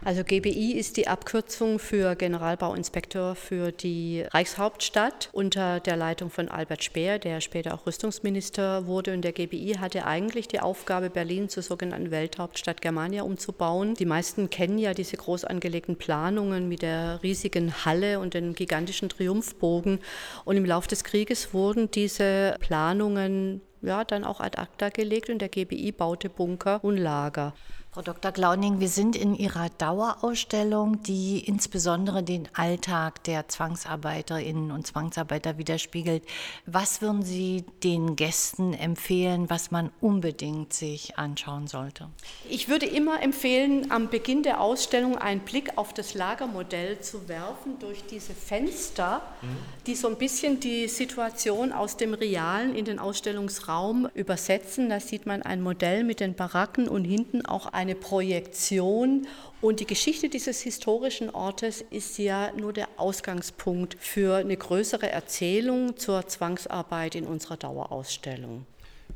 Also 0.03 0.23
GBI 0.23 0.71
ist 0.71 0.97
die 0.97 1.07
Abkürzung 1.07 1.77
für 1.77 2.15
Generalbauinspektor 2.15 3.35
für 3.35 3.71
die 3.71 4.23
Reichshauptstadt 4.31 5.29
unter 5.31 5.79
der 5.79 5.95
Leitung 5.95 6.31
von 6.31 6.47
Albert 6.47 6.83
Speer, 6.83 7.19
der 7.19 7.39
später 7.39 7.75
auch 7.75 7.85
Rüstungsminister 7.85 8.87
wurde. 8.87 9.13
Und 9.13 9.21
der 9.21 9.33
GBI 9.33 9.75
hatte 9.79 10.07
eigentlich 10.07 10.47
die 10.47 10.59
Aufgabe, 10.59 11.09
Berlin 11.09 11.49
zur 11.49 11.61
sogenannten 11.61 12.09
Welthauptstadt 12.09 12.81
Germania 12.81 13.23
umzubauen. 13.23 13.93
Die 13.93 14.05
meisten 14.05 14.49
kennen 14.49 14.79
ja 14.79 14.93
diese 14.93 15.17
groß 15.17 15.45
angelegten 15.45 15.97
Planungen 15.97 16.67
mit 16.67 16.81
der 16.81 17.21
riesigen 17.21 17.85
Halle 17.85 18.19
und 18.19 18.33
den 18.33 18.55
gigantischen 18.55 19.09
Triumphbogen. 19.09 19.99
Und 20.45 20.57
im 20.57 20.65
Laufe 20.65 20.87
des 20.87 21.03
Krieges 21.03 21.53
wurden 21.53 21.91
diese 21.91 22.55
Planungen 22.59 23.61
ja, 23.81 24.03
dann 24.03 24.23
auch 24.23 24.39
ad 24.39 24.57
acta 24.57 24.89
gelegt 24.89 25.29
und 25.29 25.39
der 25.39 25.49
GBI 25.49 25.91
baute 25.91 26.29
Bunker 26.29 26.83
und 26.83 26.97
Lager. 26.97 27.53
Frau 27.93 28.01
Dr. 28.01 28.31
Glauning, 28.31 28.79
wir 28.79 28.87
sind 28.87 29.17
in 29.17 29.35
Ihrer 29.35 29.67
Dauerausstellung, 29.67 31.03
die 31.03 31.39
insbesondere 31.39 32.23
den 32.23 32.47
Alltag 32.53 33.21
der 33.25 33.49
Zwangsarbeiterinnen 33.49 34.71
und 34.71 34.87
Zwangsarbeiter 34.87 35.57
widerspiegelt. 35.57 36.23
Was 36.65 37.01
würden 37.01 37.21
Sie 37.21 37.65
den 37.83 38.15
Gästen 38.15 38.73
empfehlen, 38.73 39.49
was 39.49 39.71
man 39.71 39.91
unbedingt 39.99 40.71
sich 40.71 41.17
anschauen 41.17 41.67
sollte? 41.67 42.07
Ich 42.49 42.69
würde 42.69 42.85
immer 42.85 43.21
empfehlen, 43.21 43.91
am 43.91 44.09
Beginn 44.09 44.41
der 44.43 44.61
Ausstellung 44.61 45.17
einen 45.17 45.41
Blick 45.41 45.77
auf 45.77 45.93
das 45.93 46.13
Lagermodell 46.13 47.01
zu 47.01 47.27
werfen 47.27 47.77
durch 47.79 48.05
diese 48.05 48.33
Fenster, 48.33 49.21
mhm. 49.41 49.57
Die 49.87 49.95
so 49.95 50.07
ein 50.07 50.17
bisschen 50.17 50.59
die 50.59 50.87
Situation 50.87 51.73
aus 51.73 51.97
dem 51.97 52.13
Realen 52.13 52.75
in 52.75 52.85
den 52.85 52.99
Ausstellungsraum 52.99 54.09
übersetzen. 54.13 54.89
Da 54.89 54.99
sieht 54.99 55.25
man 55.25 55.41
ein 55.41 55.61
Modell 55.61 56.03
mit 56.03 56.19
den 56.19 56.35
Baracken 56.35 56.87
und 56.87 57.03
hinten 57.03 57.45
auch 57.45 57.65
ein 57.65 57.81
eine 57.81 57.95
Projektion 57.95 59.27
und 59.59 59.79
die 59.79 59.87
Geschichte 59.87 60.29
dieses 60.29 60.61
historischen 60.61 61.31
Ortes 61.31 61.83
ist 61.89 62.19
ja 62.19 62.51
nur 62.55 62.73
der 62.73 62.87
Ausgangspunkt 62.97 63.97
für 63.99 64.37
eine 64.37 64.55
größere 64.55 65.09
Erzählung 65.09 65.97
zur 65.97 66.27
Zwangsarbeit 66.27 67.15
in 67.15 67.25
unserer 67.25 67.57
Dauerausstellung. 67.57 68.67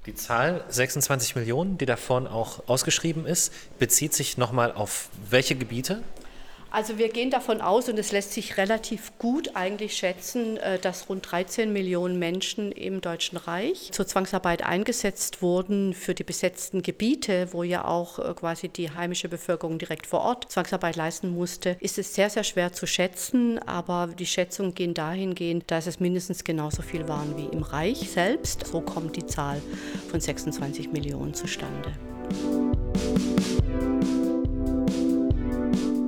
Die 0.07 0.15
Zahl 0.15 0.63
26 0.67 1.35
Millionen, 1.35 1.77
die 1.77 1.85
davon 1.85 2.25
auch 2.25 2.67
ausgeschrieben 2.67 3.27
ist, 3.27 3.53
bezieht 3.77 4.13
sich 4.13 4.37
nochmal 4.37 4.71
auf 4.71 5.09
welche 5.29 5.55
Gebiete? 5.55 6.01
Also 6.75 6.97
wir 6.97 7.07
gehen 7.07 7.29
davon 7.29 7.61
aus, 7.61 7.87
und 7.87 7.97
es 7.97 8.11
lässt 8.11 8.33
sich 8.33 8.57
relativ 8.57 9.17
gut 9.17 9.55
eigentlich 9.55 9.95
schätzen, 9.95 10.57
äh, 10.57 10.77
dass 10.77 11.07
rund 11.07 11.31
13 11.31 11.71
Millionen 11.71 12.19
Menschen 12.19 12.73
im 12.73 12.99
Deutschen 12.99 13.37
Reich 13.37 13.93
zur 13.93 14.05
Zwangsarbeit 14.05 14.61
eingesetzt 14.61 15.41
wurden 15.41 15.93
für 15.93 16.13
die 16.13 16.25
besetzten 16.25 16.81
Gebiete, 16.81 17.53
wo 17.53 17.63
ja 17.63 17.85
auch 17.85 18.19
äh, 18.19 18.33
quasi 18.33 18.67
die 18.67 18.91
heimische 18.91 19.29
Bevölkerung 19.29 19.79
direkt 19.79 20.05
vor 20.05 20.19
Ort 20.19 20.51
Zwangsarbeit 20.51 20.97
leisten 20.97 21.29
musste, 21.29 21.77
ist 21.79 21.97
es 21.97 22.13
sehr, 22.13 22.29
sehr 22.29 22.43
schwer 22.43 22.73
zu 22.73 22.87
schätzen, 22.87 23.57
aber 23.59 24.07
die 24.07 24.25
Schätzungen 24.25 24.75
gehen 24.75 24.93
dahingehend, 24.93 25.71
dass 25.71 25.87
es 25.87 26.01
mindestens 26.01 26.43
genauso 26.43 26.81
viel 26.81 27.07
waren 27.07 27.37
wie 27.37 27.55
im 27.55 27.63
Reich 27.63 28.09
selbst. 28.11 28.67
So 28.67 28.81
kommt 28.81 29.15
die 29.15 29.25
Zahl 29.25 29.61
von 30.11 30.19
26 30.19 30.91
Millionen 30.91 31.33
zustande. 31.33 31.93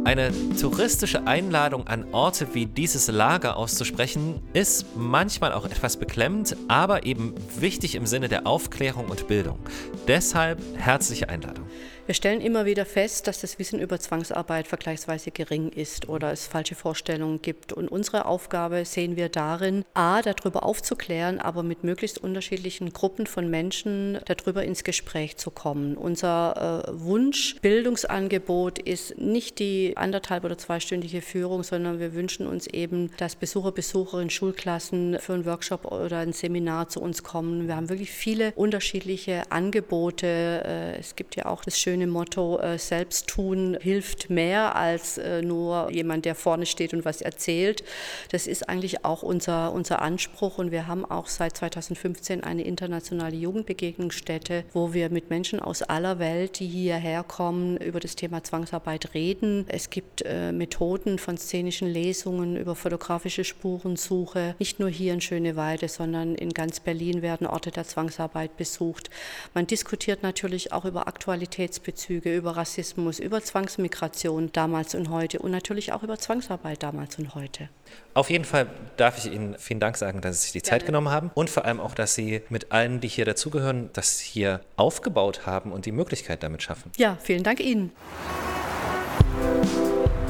Eine 0.08 0.32
touristische 0.56 1.28
Einladung 1.28 1.86
an 1.88 2.06
Orte 2.14 2.54
wie 2.54 2.66
dieses 2.66 3.10
Lager 3.10 3.58
auszusprechen, 3.58 4.40
ist 4.54 4.86
manchmal 4.96 5.52
auch 5.52 5.66
etwas 5.66 5.98
beklemmend, 5.98 6.56
aber 6.70 7.06
eben 7.06 7.36
wichtig 7.60 7.94
im 7.94 8.06
Sinne 8.06 8.30
der 8.30 8.48
Aufklärung 8.48 9.08
und 9.08 9.28
Bildung. 9.28 9.60
Deshalb 10.08 10.62
herzliche 10.78 11.28
Einladung. 11.28 11.66
Wir 12.08 12.14
stellen 12.14 12.40
immer 12.40 12.66
wieder 12.66 12.86
fest, 12.86 13.28
dass 13.28 13.42
das 13.42 13.60
Wissen 13.60 13.82
über 13.82 14.00
Zwangsarbeit 14.00 14.70
vergleichsweise 14.70 15.30
gering 15.30 15.68
ist 15.68 16.08
oder 16.08 16.32
es 16.32 16.48
falsche 16.48 16.74
Vorstellungen 16.74 17.42
gibt. 17.42 17.74
Und 17.74 17.90
unsere 17.90 18.28
Aufgabe 18.28 18.86
sehen 18.86 19.18
wir 19.18 19.28
darin, 19.28 19.84
a, 19.94 20.22
darüber 20.22 20.64
aufzuklären, 20.64 21.40
aber 21.40 21.64
mit 21.64 21.84
möglichst 21.84 22.18
unterschiedlichen 22.18 22.94
Gruppen 22.94 23.28
von 23.28 23.50
Menschen 23.50 24.20
darüber 24.24 24.64
ins 24.64 24.86
Gespräch 24.86 25.36
zu 25.36 25.52
kommen. 25.52 25.98
Unser 25.98 26.86
äh, 26.88 26.92
Wunsch, 26.94 27.58
Bildungsangebot 27.62 28.80
ist 28.80 29.18
nicht 29.18 29.60
die 29.60 29.98
anderthalb 29.98 30.46
oder 30.46 30.58
zweistündige 30.58 31.20
Führung, 31.20 31.64
sondern 31.64 32.00
wir 32.00 32.14
wünschen 32.14 32.48
uns 32.48 32.68
eben, 32.68 33.12
dass 33.18 33.36
Besucher, 33.36 33.74
Besucherinnen, 33.74 34.30
Schulklassen 34.30 35.20
für 35.20 35.34
einen 35.34 35.46
Workshop 35.46 35.84
oder 35.84 36.20
ein 36.20 36.32
Seminar 36.32 36.88
zu 36.88 37.02
uns 37.02 37.24
kommen. 37.24 37.68
Wir 37.68 37.76
haben 37.76 37.90
wirklich 37.90 38.12
viele 38.12 38.54
unterschiedliche 38.54 39.52
Angebote. 39.52 40.26
Äh, 40.26 41.00
es 41.00 41.18
gibt 41.18 41.36
ja 41.36 41.48
auch 41.48 41.66
das 41.66 41.78
schöne 41.78 41.97
schöne 41.98 42.06
Motto, 42.06 42.60
äh, 42.60 42.78
selbst 42.78 43.26
tun 43.26 43.76
hilft 43.82 44.30
mehr 44.30 44.76
als 44.76 45.18
äh, 45.18 45.42
nur 45.42 45.92
jemand, 45.92 46.26
der 46.26 46.36
vorne 46.36 46.68
steht 46.68 46.94
und 46.94 47.06
was 47.06 47.22
erzählt. 47.22 47.84
Das 48.30 48.46
ist 48.46 48.70
eigentlich 48.70 49.04
auch 49.04 49.24
unser, 49.24 49.74
unser 49.74 50.04
Anspruch 50.04 50.60
und 50.60 50.70
wir 50.70 50.86
haben 50.86 51.06
auch 51.06 51.26
seit 51.26 51.58
2015 51.58 52.44
eine 52.44 52.62
internationale 52.62 53.36
Jugendbegegnungsstätte, 53.36 54.64
wo 54.74 54.94
wir 54.94 55.10
mit 55.10 55.32
Menschen 55.32 55.60
aus 55.60 55.82
aller 55.82 56.20
Welt, 56.20 56.60
die 56.60 56.68
hierher 56.68 57.24
kommen, 57.24 57.78
über 57.78 58.00
das 58.00 58.16
Thema 58.16 58.44
Zwangsarbeit 58.44 59.16
reden. 59.16 59.66
Es 59.68 59.90
gibt 59.90 60.22
äh, 60.24 60.52
Methoden 60.52 61.18
von 61.18 61.36
szenischen 61.36 61.88
Lesungen 61.88 62.58
über 62.58 62.76
fotografische 62.76 63.44
Spurensuche, 63.44 64.54
nicht 64.60 64.80
nur 64.80 64.90
hier 64.90 65.14
in 65.14 65.22
Schöneweide, 65.22 65.88
sondern 65.88 66.36
in 66.36 66.52
ganz 66.52 66.80
Berlin 66.80 67.24
werden 67.24 67.48
Orte 67.48 67.72
der 67.72 67.86
Zwangsarbeit 67.86 68.56
besucht. 68.56 69.10
Man 69.56 69.66
diskutiert 69.66 70.22
natürlich 70.22 70.74
auch 70.74 70.86
über 70.86 71.08
Aktualitätsbezüge 71.08 71.87
Rechtsbezüge, 71.88 72.36
über 72.36 72.58
Rassismus, 72.58 73.20
über 73.20 73.42
Zwangsmigration 73.42 74.52
damals 74.52 74.94
und 74.94 75.10
heute 75.10 75.40
und 75.40 75.52
natürlich 75.52 75.94
auch 75.94 76.04
über 76.04 76.20
Zwangsarbeit 76.20 76.84
damals 76.84 77.18
und 77.18 77.34
heute. 77.34 77.70
Auf 78.14 78.30
jeden 78.30 78.46
Fall 78.46 78.68
darf 78.98 79.18
ich 79.18 79.32
Ihnen 79.32 79.56
vielen 79.58 79.80
Dank 79.80 79.98
sagen, 79.98 80.22
dass 80.22 80.38
Sie 80.38 80.44
sich 80.44 80.52
die 80.52 80.60
Gerne. 80.60 80.80
Zeit 80.80 80.86
genommen 80.86 81.10
haben 81.10 81.32
und 81.34 81.50
vor 81.50 81.66
allem 81.66 81.80
auch, 81.80 81.96
dass 81.96 82.14
Sie 82.16 82.42
mit 82.50 82.72
allen, 82.72 83.00
die 83.00 83.08
hier 83.08 83.26
dazugehören, 83.26 83.90
das 83.94 84.20
hier 84.20 84.62
aufgebaut 84.76 85.46
haben 85.46 85.72
und 85.72 85.86
die 85.86 85.92
Möglichkeit 85.92 86.44
damit 86.44 86.62
schaffen. 86.62 86.92
Ja, 86.98 87.18
vielen 87.22 87.44
Dank 87.44 87.60
Ihnen. 87.60 87.92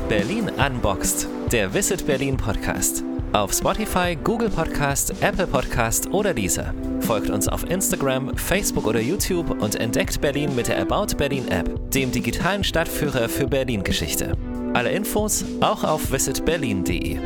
Berlin 0.08 0.50
Unboxed, 0.50 1.28
der 1.52 1.74
Visit 1.74 2.06
Berlin 2.06 2.38
Podcast. 2.38 3.04
Auf 3.34 3.54
Spotify, 3.54 4.16
Google 4.24 4.50
Podcast, 4.50 5.13
Apple 5.22 5.48
Podcast 5.48 6.10
oder 6.12 6.34
dieser. 6.34 6.74
Folgt 7.02 7.30
uns 7.30 7.48
auf 7.48 7.70
Instagram, 7.70 8.36
Facebook 8.38 8.88
oder 8.88 9.02
YouTube 9.02 9.62
und 9.62 9.76
entdeckt 9.76 10.20
Berlin 10.22 10.56
mit 10.56 10.70
der 10.70 10.82
About 10.82 11.16
Berlin 11.18 11.48
App, 11.50 11.92
dem 11.92 12.12
digitalen 12.12 12.63
Stadtführer 12.63 13.28
für 13.28 13.48
Berlin-Geschichte. 13.48 14.34
Alle 14.74 14.92
Infos 14.92 15.44
auch 15.62 15.84
auf 15.84 16.12
visitberlin.de. 16.12 17.20